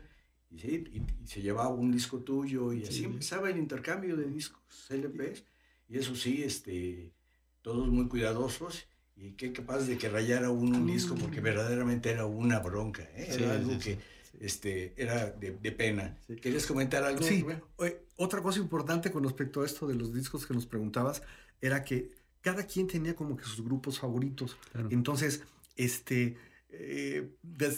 Y, 0.50 0.58
sí, 0.58 0.84
y, 0.90 1.22
y 1.22 1.26
se 1.26 1.42
llevaba 1.42 1.68
un 1.68 1.92
disco 1.92 2.20
tuyo 2.20 2.72
y 2.72 2.82
así 2.82 3.00
Sí. 3.00 3.04
empezaba 3.04 3.50
el 3.50 3.58
intercambio 3.58 4.16
de 4.16 4.26
discos, 4.26 4.62
LPs. 4.90 5.44
Y 5.88 5.98
eso 5.98 6.14
sí, 6.14 6.42
este, 6.42 7.12
todos 7.60 7.88
muy 7.88 8.08
cuidadosos 8.08 8.86
y 9.16 9.32
qué 9.32 9.52
capaz 9.52 9.80
de 9.86 9.98
que 9.98 10.08
rayara 10.08 10.50
uno 10.50 10.78
un 10.78 10.86
disco 10.86 11.14
porque 11.14 11.40
verdaderamente 11.40 12.10
era 12.10 12.26
una 12.26 12.58
bronca, 12.60 13.02
¿eh? 13.14 13.26
era 13.28 13.34
Sí, 13.34 13.44
algo 13.44 13.72
sí, 13.72 13.78
que 13.78 13.94
sí. 13.94 13.98
este, 14.40 14.94
era 14.96 15.30
de, 15.30 15.52
de 15.52 15.72
pena. 15.72 16.18
Sí. 16.26 16.36
¿Quieres 16.36 16.66
comentar 16.66 17.04
algo? 17.04 17.22
Sí, 17.22 17.44
oye, 17.76 17.98
otra 18.16 18.42
cosa 18.42 18.58
importante 18.58 19.10
con 19.12 19.22
respecto 19.24 19.62
a 19.62 19.66
esto 19.66 19.86
de 19.86 19.94
los 19.94 20.12
discos 20.14 20.46
que 20.46 20.54
nos 20.54 20.66
preguntabas 20.66 21.22
era 21.60 21.84
que 21.84 22.10
cada 22.40 22.66
quien 22.66 22.88
tenía 22.88 23.14
como 23.14 23.36
que 23.36 23.44
sus 23.44 23.62
grupos 23.64 24.00
favoritos. 24.00 24.56
Claro. 24.72 24.88
Entonces, 24.90 25.42
este, 25.76 26.36
eh, 26.72 27.30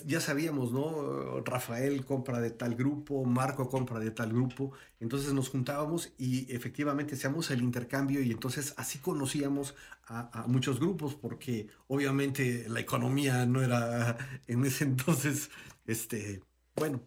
ya 0.07 0.21
sabíamos, 0.21 0.73
¿no? 0.73 1.41
Rafael 1.45 2.05
compra 2.05 2.41
de 2.41 2.51
tal 2.51 2.75
grupo, 2.77 3.25
Marco 3.25 3.69
compra 3.69 3.99
de 3.99 4.11
tal 4.13 4.33
grupo. 4.33 4.73
Entonces 5.01 5.33
nos 5.35 5.49
juntábamos 5.51 6.13
y 6.17 6.51
efectivamente 6.55 7.15
hacíamos 7.17 7.51
el 7.51 7.63
intercambio 7.63 8.23
y 8.23 8.31
entonces 8.31 8.73
así 8.77 8.99
conocíamos 9.01 9.75
a, 10.07 10.43
a 10.45 10.47
muchos 10.47 10.79
grupos 10.81 11.15
porque 11.17 11.69
obviamente 11.89 12.67
la 12.69 12.81
economía 12.81 13.47
no 13.47 13.63
era 13.63 14.17
en 14.47 14.65
ese 14.65 14.85
entonces, 14.85 15.51
este, 15.87 16.41
bueno. 16.77 17.03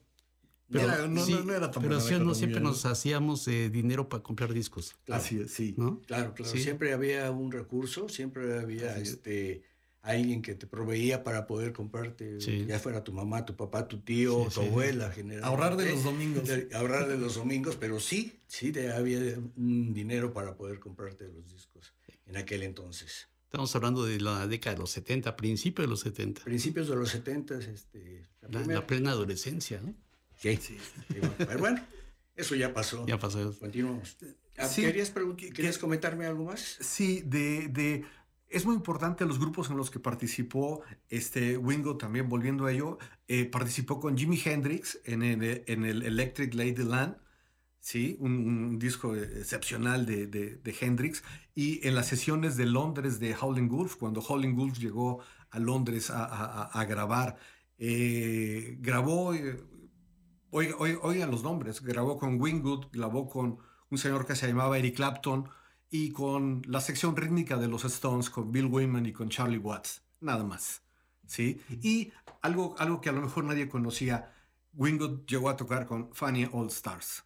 Pero, 0.69 0.83
era- 0.83 1.07
no, 1.07 1.23
sí, 1.23 1.31
no- 1.31 1.43
no 1.45 1.53
era 1.53 1.71
tan 1.71 1.81
pero 1.81 1.95
no 1.95 2.33
siempre 2.35 2.59
¿no? 2.59 2.69
nos 2.71 2.85
hacíamos 2.85 3.47
eh, 3.47 3.69
dinero 3.69 4.09
para 4.09 4.21
comprar 4.21 4.53
discos, 4.53 4.97
Claro. 5.05 5.21
Así 5.23 5.39
es, 5.39 5.51
sí. 5.53 5.73
¿no? 5.77 6.01
Claro, 6.01 6.33
claro. 6.33 6.51
Sí. 6.51 6.59
Siempre 6.61 6.91
había 6.91 7.31
un 7.31 7.53
recurso, 7.53 8.09
siempre 8.09 8.59
había 8.59 8.91
Así 8.91 9.03
es. 9.03 9.19
Alguien 10.01 10.41
que 10.41 10.55
te 10.55 10.67
proveía 10.67 11.23
para 11.23 11.47
poder 11.47 11.73
comprarte, 11.73 12.39
Sí. 12.39 12.65
ya 12.65 12.79
fuera 12.79 13.03
tu 13.03 13.11
mamá, 13.11 13.45
tu 13.45 13.55
papá, 13.55 13.87
tu 13.87 13.99
tío, 13.99 14.45
Sí, 14.49 14.55
tu 14.55 14.61
sí. 14.61 14.67
abuela, 14.67 15.11
generalmente. 15.11 15.45
Ahorrar 15.47 15.75
de 15.77 15.89
los 15.91 16.03
domingos. 16.03 16.47
De- 16.47 16.69
ahorrar 16.73 17.07
de 17.07 17.17
los 17.17 17.35
domingos, 17.35 17.75
pero 17.75 17.99
sí, 17.99 18.39
sí 18.47 18.71
de- 18.71 18.91
había 18.93 19.19
un 19.57 19.93
dinero 19.93 20.33
para 20.33 20.55
poder 20.55 20.79
comprarte 20.79 21.27
los 21.27 21.51
discos 21.51 21.93
en 22.25 22.37
aquel 22.37 22.63
entonces. 22.63 23.27
Estamos 23.45 23.73
hablando 23.75 24.05
de 24.05 24.19
la 24.19 24.45
década 24.47 24.75
de 24.75 24.81
los 24.81 24.91
70, 24.91 25.35
principio 25.35 25.81
de 25.83 25.87
los 25.89 26.01
70. 26.01 26.43
Principios 26.43 26.87
de 26.89 26.95
los 26.95 27.09
70, 27.09 27.57
este, 27.59 28.25
la 28.41 28.49
La, 28.49 28.59
primera- 28.59 28.79
la 28.81 28.87
plena 28.87 29.11
adolescencia, 29.11 29.81
¿no? 29.81 29.93
Sí, 30.39 30.57
bueno, 31.09 31.33
pero 31.37 31.59
bueno, 31.59 31.85
eso 32.35 32.55
ya 32.55 32.73
pasó. 32.73 33.05
Ya 33.07 33.17
pasó. 33.17 33.53
Continuamos. 33.59 34.17
Ah, 34.57 34.67
Sí. 34.67 34.81
¿Querías, 34.81 35.11
¿Querías 35.55 35.77
comentarme 35.77 36.25
algo 36.25 36.45
más? 36.45 36.77
Sí, 36.81 37.21
de, 37.25 37.67
de- 37.69 38.05
es 38.49 38.65
muy 38.65 38.75
importante 38.75 39.25
los 39.25 39.39
grupos 39.39 39.69
en 39.69 39.77
los 39.77 39.91
que 39.91 39.99
participó 39.99 40.81
este 41.09 41.57
Wingo 41.57 41.97
también 41.97 42.29
volviendo 42.29 42.65
a 42.65 42.71
ello 42.71 42.97
eh, 43.27 43.45
participó 43.45 43.99
con 43.99 44.17
Jimi 44.17 44.39
Hendrix 44.43 44.99
en 45.05 45.23
el, 45.23 45.43
el 45.67 46.03
Electric 46.03 46.53
Ladyland 46.53 47.17
sí 47.79 48.17
un, 48.19 48.79
disco 48.79 49.15
excepcional 49.15 50.05
de, 50.05 50.27
de- 50.27 50.75
Hendrix 50.81 51.23
y 51.55 51.85
en 51.87 51.95
las 51.95 52.07
sesiones 52.07 52.57
de 52.57 52.65
Londres 52.65 53.19
de 53.19 53.35
Howlin' 53.35 53.69
Wolf 53.69 53.95
cuando 53.97 54.21
Howlin' 54.21 54.55
Wolf 54.55 54.77
llegó 54.79 55.21
a 55.49 55.59
Londres 55.59 56.09
a, 56.13 56.85
grabar 56.85 57.37
eh, 57.77 58.77
grabó 58.81 59.33
eh, 59.33 59.57
oiga, 60.51 60.75
oiga- 60.77 60.99
oigan 61.03 61.31
los 61.31 61.43
nombres 61.43 61.81
grabó 61.81 62.17
con 62.17 62.39
Wingwood 62.41 62.87
grabó 62.91 63.27
con 63.29 63.57
un 63.89 63.97
señor 63.97 64.25
que 64.25 64.35
se 64.35 64.47
llamaba 64.47 64.77
Eric 64.77 64.95
Clapton 64.95 65.49
y 65.89 66.11
con 66.11 66.61
la 66.67 66.81
sección 66.81 67.15
rítmica 67.15 67.57
de 67.57 67.67
los 67.67 67.85
Stones, 67.85 68.29
con 68.29 68.51
Bill 68.51 68.65
Wyman 68.65 69.05
y 69.05 69.13
con 69.13 69.29
Charlie 69.29 69.57
Watts, 69.57 70.01
nada 70.21 70.43
más. 70.43 70.81
¿sí? 71.25 71.59
Y 71.81 72.11
algo, 72.41 72.75
algo 72.79 73.01
que 73.01 73.09
a 73.09 73.13
lo 73.13 73.21
mejor 73.21 73.43
nadie 73.45 73.67
conocía, 73.69 74.33
Wingo 74.73 75.25
llegó 75.25 75.49
a 75.49 75.57
tocar 75.57 75.85
con 75.85 76.13
Fania 76.13 76.49
All 76.53 76.67
Stars. 76.67 77.23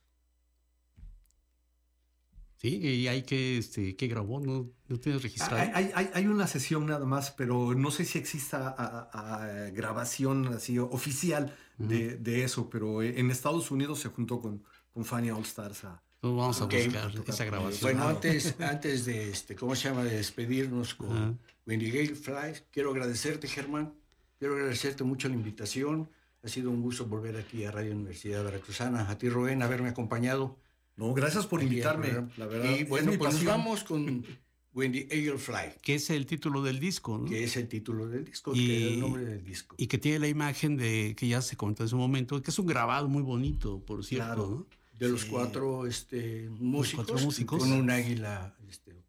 Sí, 2.57 2.77
y 2.77 3.07
hay 3.07 3.23
que, 3.23 3.57
este, 3.57 3.95
que 3.95 4.07
grabó, 4.07 4.39
¿no? 4.39 4.69
¿No 4.87 4.99
tienes 4.99 5.23
registrado? 5.23 5.57
Hay, 5.73 5.91
hay- 6.13 6.27
una 6.27 6.45
sesión 6.45 6.85
nada 6.85 7.05
más, 7.05 7.31
pero 7.31 7.73
no 7.73 7.89
sé 7.89 8.05
si 8.05 8.19
exista 8.19 8.69
a- 8.69 9.09
a- 9.11 9.35
a 9.43 9.69
grabación 9.71 10.45
así 10.53 10.77
oficial 10.77 11.55
de, 11.79 12.17
de 12.17 12.43
eso, 12.43 12.69
pero 12.69 13.01
en 13.01 13.31
Estados 13.31 13.71
Unidos 13.71 13.99
se 13.99 14.09
juntó 14.09 14.39
con, 14.39 14.63
con 14.93 15.05
Fania 15.05 15.35
All 15.35 15.41
Stars 15.41 15.85
a, 15.85 16.03
Entonces 16.23 16.37
vamos 16.37 16.61
a 16.61 16.65
Ok. 16.65 16.73
buscar 16.85 17.29
esa 17.29 17.45
grabación. 17.45 17.81
Bueno, 17.81 18.07
antes, 18.07 18.55
antes 18.59 19.05
de, 19.05 19.29
este, 19.31 19.55
¿cómo 19.55 19.75
se 19.75 19.89
llama?, 19.89 20.03
de 20.03 20.17
despedirnos 20.17 20.93
con. 20.93 21.39
Wendy 21.65 21.89
Gale 21.91 22.15
Fly, 22.15 22.63
quiero 22.71 22.91
agradecerte, 22.91 23.47
Germán. 23.47 23.93
Quiero 24.37 24.55
agradecerte 24.55 25.03
mucho 25.03 25.27
la 25.29 25.35
invitación. 25.35 26.09
Ha 26.43 26.47
sido 26.47 26.69
un 26.71 26.81
gusto 26.81 27.05
volver 27.05 27.37
aquí 27.37 27.63
a 27.65 27.71
Radio 27.71 27.91
Universidad 27.93 28.43
Veracruzana. 28.43 29.09
A 29.09 29.17
ti, 29.17 29.29
Rubén, 29.29 29.61
haberme 29.63 29.89
acompañado. 29.89 30.57
No, 30.97 31.13
gracias 31.13 31.47
por 31.47 31.63
invitarme, 31.63 32.09
la 32.37 32.45
verdad. 32.47 32.69
Y 32.77 32.83
bueno, 32.83 33.13
pues 33.17 33.33
pasión. 33.35 33.45
vamos 33.47 33.83
con 33.83 34.23
Wendy 34.73 35.07
Eagle 35.09 35.37
Fly, 35.39 35.73
que 35.81 35.95
es 35.95 36.09
el 36.11 36.25
título 36.27 36.61
del 36.61 36.79
disco, 36.79 37.17
¿no? 37.17 37.25
que 37.25 37.43
es 37.43 37.57
el 37.57 37.67
título 37.67 38.07
del 38.07 38.25
disco, 38.25 38.51
Y- 38.55 38.67
que 38.67 38.87
es 38.87 38.93
el 38.93 38.99
nombre 38.99 39.25
del 39.25 39.43
disco. 39.43 39.75
Y 39.77 39.87
que 39.87 39.97
tiene 39.97 40.19
la 40.19 40.27
imagen 40.27 40.77
de, 40.77 41.15
que 41.17 41.27
ya 41.27 41.41
se 41.41 41.55
comentó 41.57 41.83
en 41.83 41.89
su 41.89 41.97
momento, 41.97 42.41
que 42.41 42.51
es 42.51 42.59
un 42.59 42.67
grabado 42.67 43.07
muy 43.07 43.21
bonito, 43.23 43.79
por 43.85 44.03
cierto, 44.05 44.25
Claro. 44.27 44.49
¿no? 44.49 44.80
De 45.01 45.11
los 45.11 45.21
sí. 45.21 45.27
cuatro 45.29 45.85
este, 45.87 46.49
músicos, 46.49 47.05
cuatro 47.07 47.25
músicos. 47.25 47.59
con 47.59 47.71
un 47.73 47.89
águila. 47.89 48.55
Este, 48.69 49.03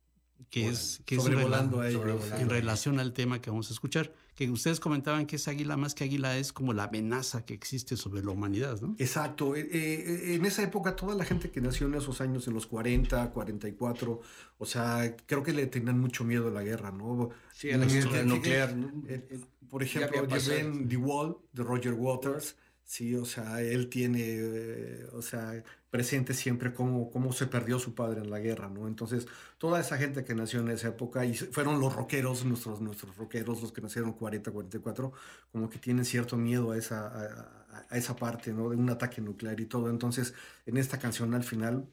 Que 0.51 0.69
es, 0.69 1.01
que 1.07 1.17
es 1.17 1.23
Sobrevolando 1.23 1.81
a 1.81 1.89
ellos. 1.89 2.01
sobrevolando. 2.01 2.37
en 2.37 2.49
relación 2.51 2.99
al 3.01 3.13
tema 3.13 3.41
que 3.41 3.51
vamos 3.51 3.71
a 3.71 3.73
escuchar. 3.75 4.13
Que 4.35 4.51
ustedes 4.51 4.81
comentaban 4.81 5.27
que 5.27 5.37
esa 5.37 5.51
águila, 5.51 5.77
más 5.77 5.95
que 5.95 6.05
águila, 6.05 6.37
es 6.39 6.53
como 6.55 6.73
la 6.73 6.85
amenaza 6.85 7.45
que 7.45 7.53
existe 7.53 7.97
sobre 7.99 8.23
la 8.25 8.31
humanidad, 8.31 8.81
¿no? 8.81 8.97
Exacto. 8.99 9.55
eh, 9.55 9.69
eh, 9.71 10.35
en 10.35 10.45
esa 10.47 10.63
época, 10.63 10.97
toda 10.97 11.15
la 11.15 11.25
gente 11.27 11.51
que 11.51 11.61
nació 11.61 11.87
en 11.87 11.95
esos 11.95 12.21
años, 12.23 12.49
en 12.49 12.55
los 12.55 12.67
40, 12.67 13.31
44, 13.31 14.21
o 14.59 14.67
sea, 14.67 15.15
creo 15.27 15.43
que 15.43 15.53
le 15.53 15.67
tenían 15.67 16.01
mucho 16.01 16.25
miedo 16.25 16.49
a 16.49 16.51
la 16.51 16.63
guerra, 16.63 16.91
¿no? 16.91 17.29
sí, 17.53 17.71
a 17.71 17.77
la 17.77 17.85
Mm, 17.85 17.89
guerra 17.91 18.21
eh, 18.21 18.25
nuclear. 18.25 18.75
¿no? 18.77 18.89
eh, 19.07 19.29
eh, 19.31 19.41
por 19.69 19.83
Ya 19.85 20.01
ejemplo, 20.01 20.27
pasado. 20.29 20.57
ven 20.57 20.89
The 20.89 20.97
Wall 20.97 21.37
de 21.53 21.63
Roger 21.63 21.93
Waters, 21.93 22.57
sí, 22.85 23.15
o 23.15 23.25
sea, 23.25 23.61
él 23.63 23.89
tiene, 23.89 25.05
o 25.13 25.23
sea, 25.23 25.63
presente 25.91 26.35
siempre 26.35 26.73
cómo, 26.73 27.11
cómo 27.11 27.33
se 27.33 27.47
perdió 27.47 27.79
su 27.79 27.95
padre 27.95 28.21
en 28.21 28.31
la 28.31 28.39
guerra, 28.41 28.69
¿no? 28.69 28.87
Entonces, 28.89 29.27
toda 29.59 29.81
esa 29.81 29.97
gente 29.99 30.25
que 30.25 30.35
nació 30.35 30.61
en 30.61 30.69
esa 30.71 30.89
época, 30.89 31.25
y 31.25 31.35
fueron 31.35 31.81
los 31.81 31.95
rockeros, 31.95 32.45
nuestros, 32.45 32.81
nuestros 32.81 33.17
rockeros, 33.17 33.61
los 33.63 33.73
que 33.73 33.81
nacieron 33.83 34.13
40, 34.13 34.51
44, 34.51 35.13
como 35.51 35.69
que 35.71 35.79
tienen 35.79 36.05
cierto 36.05 36.37
miedo 36.37 36.73
a 36.73 36.79
esa, 36.79 37.07
a, 37.09 37.85
a- 37.91 37.97
esa 37.97 38.17
parte, 38.17 38.53
¿no? 38.53 38.71
De 38.71 38.77
un 38.77 38.89
ataque 38.91 39.21
nuclear 39.21 39.59
y 39.61 39.67
todo. 39.67 39.89
Entonces, 39.91 40.35
en 40.67 40.77
esta 40.77 40.99
canción 40.99 41.35
al 41.35 41.45
final, 41.45 41.89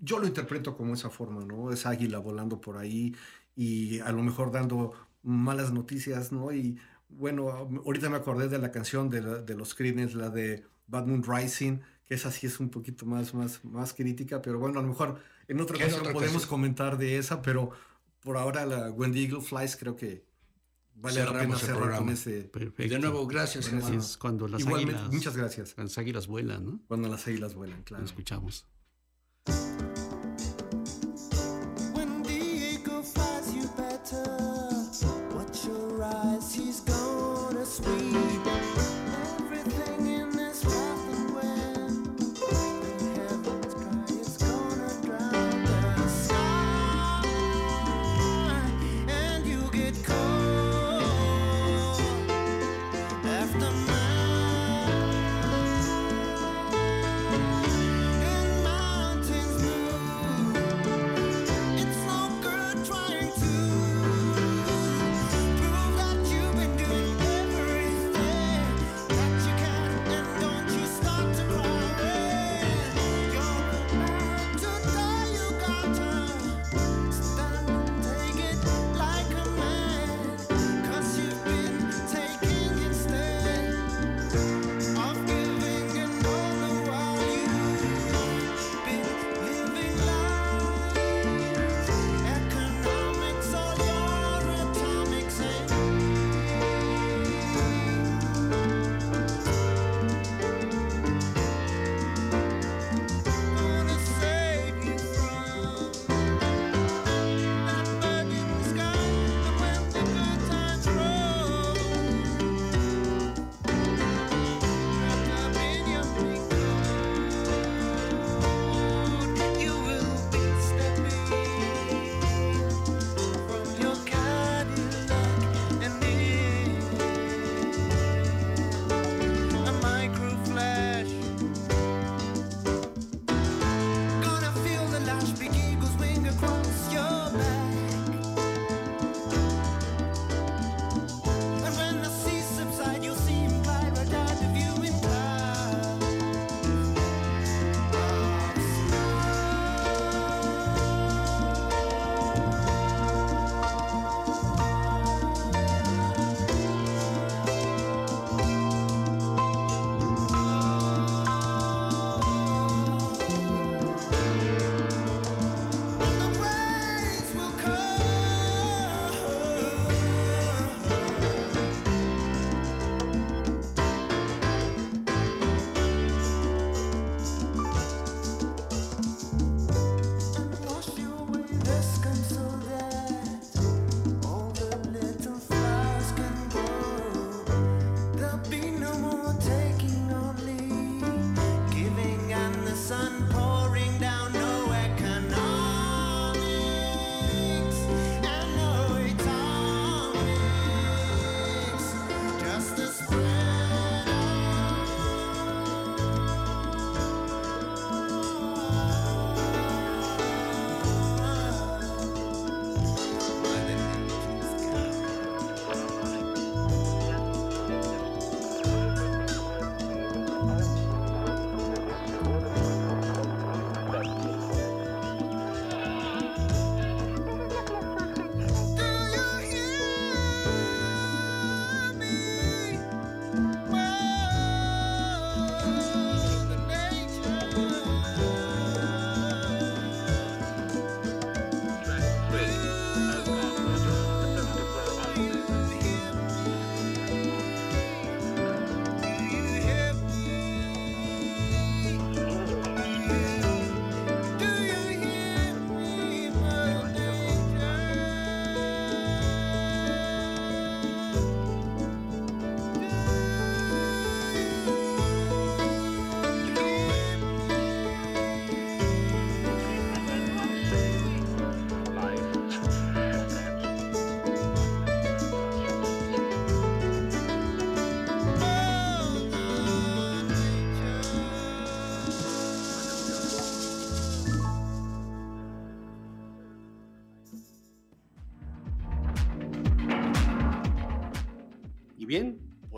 yo 0.00 0.18
lo 0.18 0.26
interpreto 0.26 0.76
como 0.76 0.94
esa 0.94 1.10
forma, 1.10 1.44
¿no? 1.44 1.70
Esa 1.72 1.90
águila 1.90 2.18
volando 2.18 2.60
por 2.60 2.76
ahí 2.78 3.14
y 3.54 4.00
a 4.00 4.12
lo 4.12 4.22
mejor 4.22 4.52
dando 4.52 4.92
malas 5.22 5.72
noticias, 5.72 6.32
¿no? 6.32 6.52
Y 6.52 6.78
bueno, 7.08 7.48
ahorita 7.84 8.08
me 8.10 8.16
acordé 8.16 8.48
de 8.48 8.58
la 8.58 8.70
canción 8.70 9.08
de, 9.10 9.22
la- 9.22 9.38
de 9.42 9.54
los 9.54 9.74
Creedence, 9.74 10.16
la 10.16 10.30
de 10.30 10.64
Bad 10.86 11.06
Moon 11.06 11.22
Rising, 11.22 11.78
que 12.04 12.14
esa 12.14 12.30
sí 12.30 12.46
es 12.46 12.60
un 12.60 12.70
poquito 12.70 13.06
más, 13.06 13.34
más, 13.34 13.64
más 13.64 13.92
crítica, 13.94 14.40
pero 14.42 14.58
bueno, 14.58 14.78
a 14.78 14.82
lo 14.82 14.88
mejor 14.88 15.18
en 15.48 15.60
otra 15.60 15.76
ocasión 15.76 16.00
otra 16.00 16.12
podemos 16.12 16.36
ocasión. 16.36 16.50
comentar 16.50 16.98
de 16.98 17.18
esa, 17.18 17.42
pero 17.42 17.70
por 18.20 18.36
ahora 18.36 18.66
la 18.66 18.90
Wendy 18.90 19.24
Eagle 19.24 19.40
Flies 19.40 19.76
creo 19.76 19.96
que 19.96 20.24
vale 20.94 21.24
la 21.24 21.32
pena 21.38 21.56
cerrar 21.56 21.98
con 21.98 22.08
ese... 22.08 22.42
Perfecto. 22.44 22.94
De 22.94 22.98
nuevo, 23.00 23.26
gracias. 23.26 23.66
Es 23.72 24.16
cuando 24.16 24.48
las 24.48 24.60
Igualmente, 24.62 24.94
águilas, 25.00 25.14
muchas 25.14 25.36
gracias. 25.36 25.74
las 25.76 25.98
águilas 25.98 26.26
vuelan, 26.26 26.64
¿no? 26.66 26.80
Cuando 26.88 27.08
las 27.08 27.26
águilas 27.26 27.54
vuelan, 27.54 27.78
Lo 27.78 27.84
claro. 27.84 28.04
escuchamos. 28.04 28.66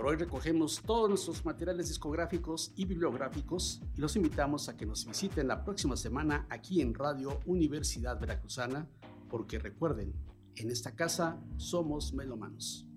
Hoy 0.09 0.16
recogemos 0.16 0.80
todos 0.86 1.11
nuestros 1.11 1.44
materiales 1.44 1.88
discográficos 1.88 2.72
y 2.76 2.86
bibliográficos 2.86 3.82
y 3.94 4.00
los 4.00 4.16
invitamos 4.16 4.70
a 4.70 4.74
que 4.74 4.86
nos 4.86 5.04
visiten 5.04 5.46
la 5.46 5.62
próxima 5.62 5.98
semana 5.98 6.46
aquí 6.48 6.80
en 6.80 6.94
Radio 6.94 7.40
Universidad 7.44 8.18
Veracruzana, 8.18 8.88
porque 9.28 9.59
recuerden, 9.59 10.14
en 10.56 10.70
esta 10.70 10.96
casa 10.96 11.38
somos 11.59 12.14
melomanos. 12.14 12.88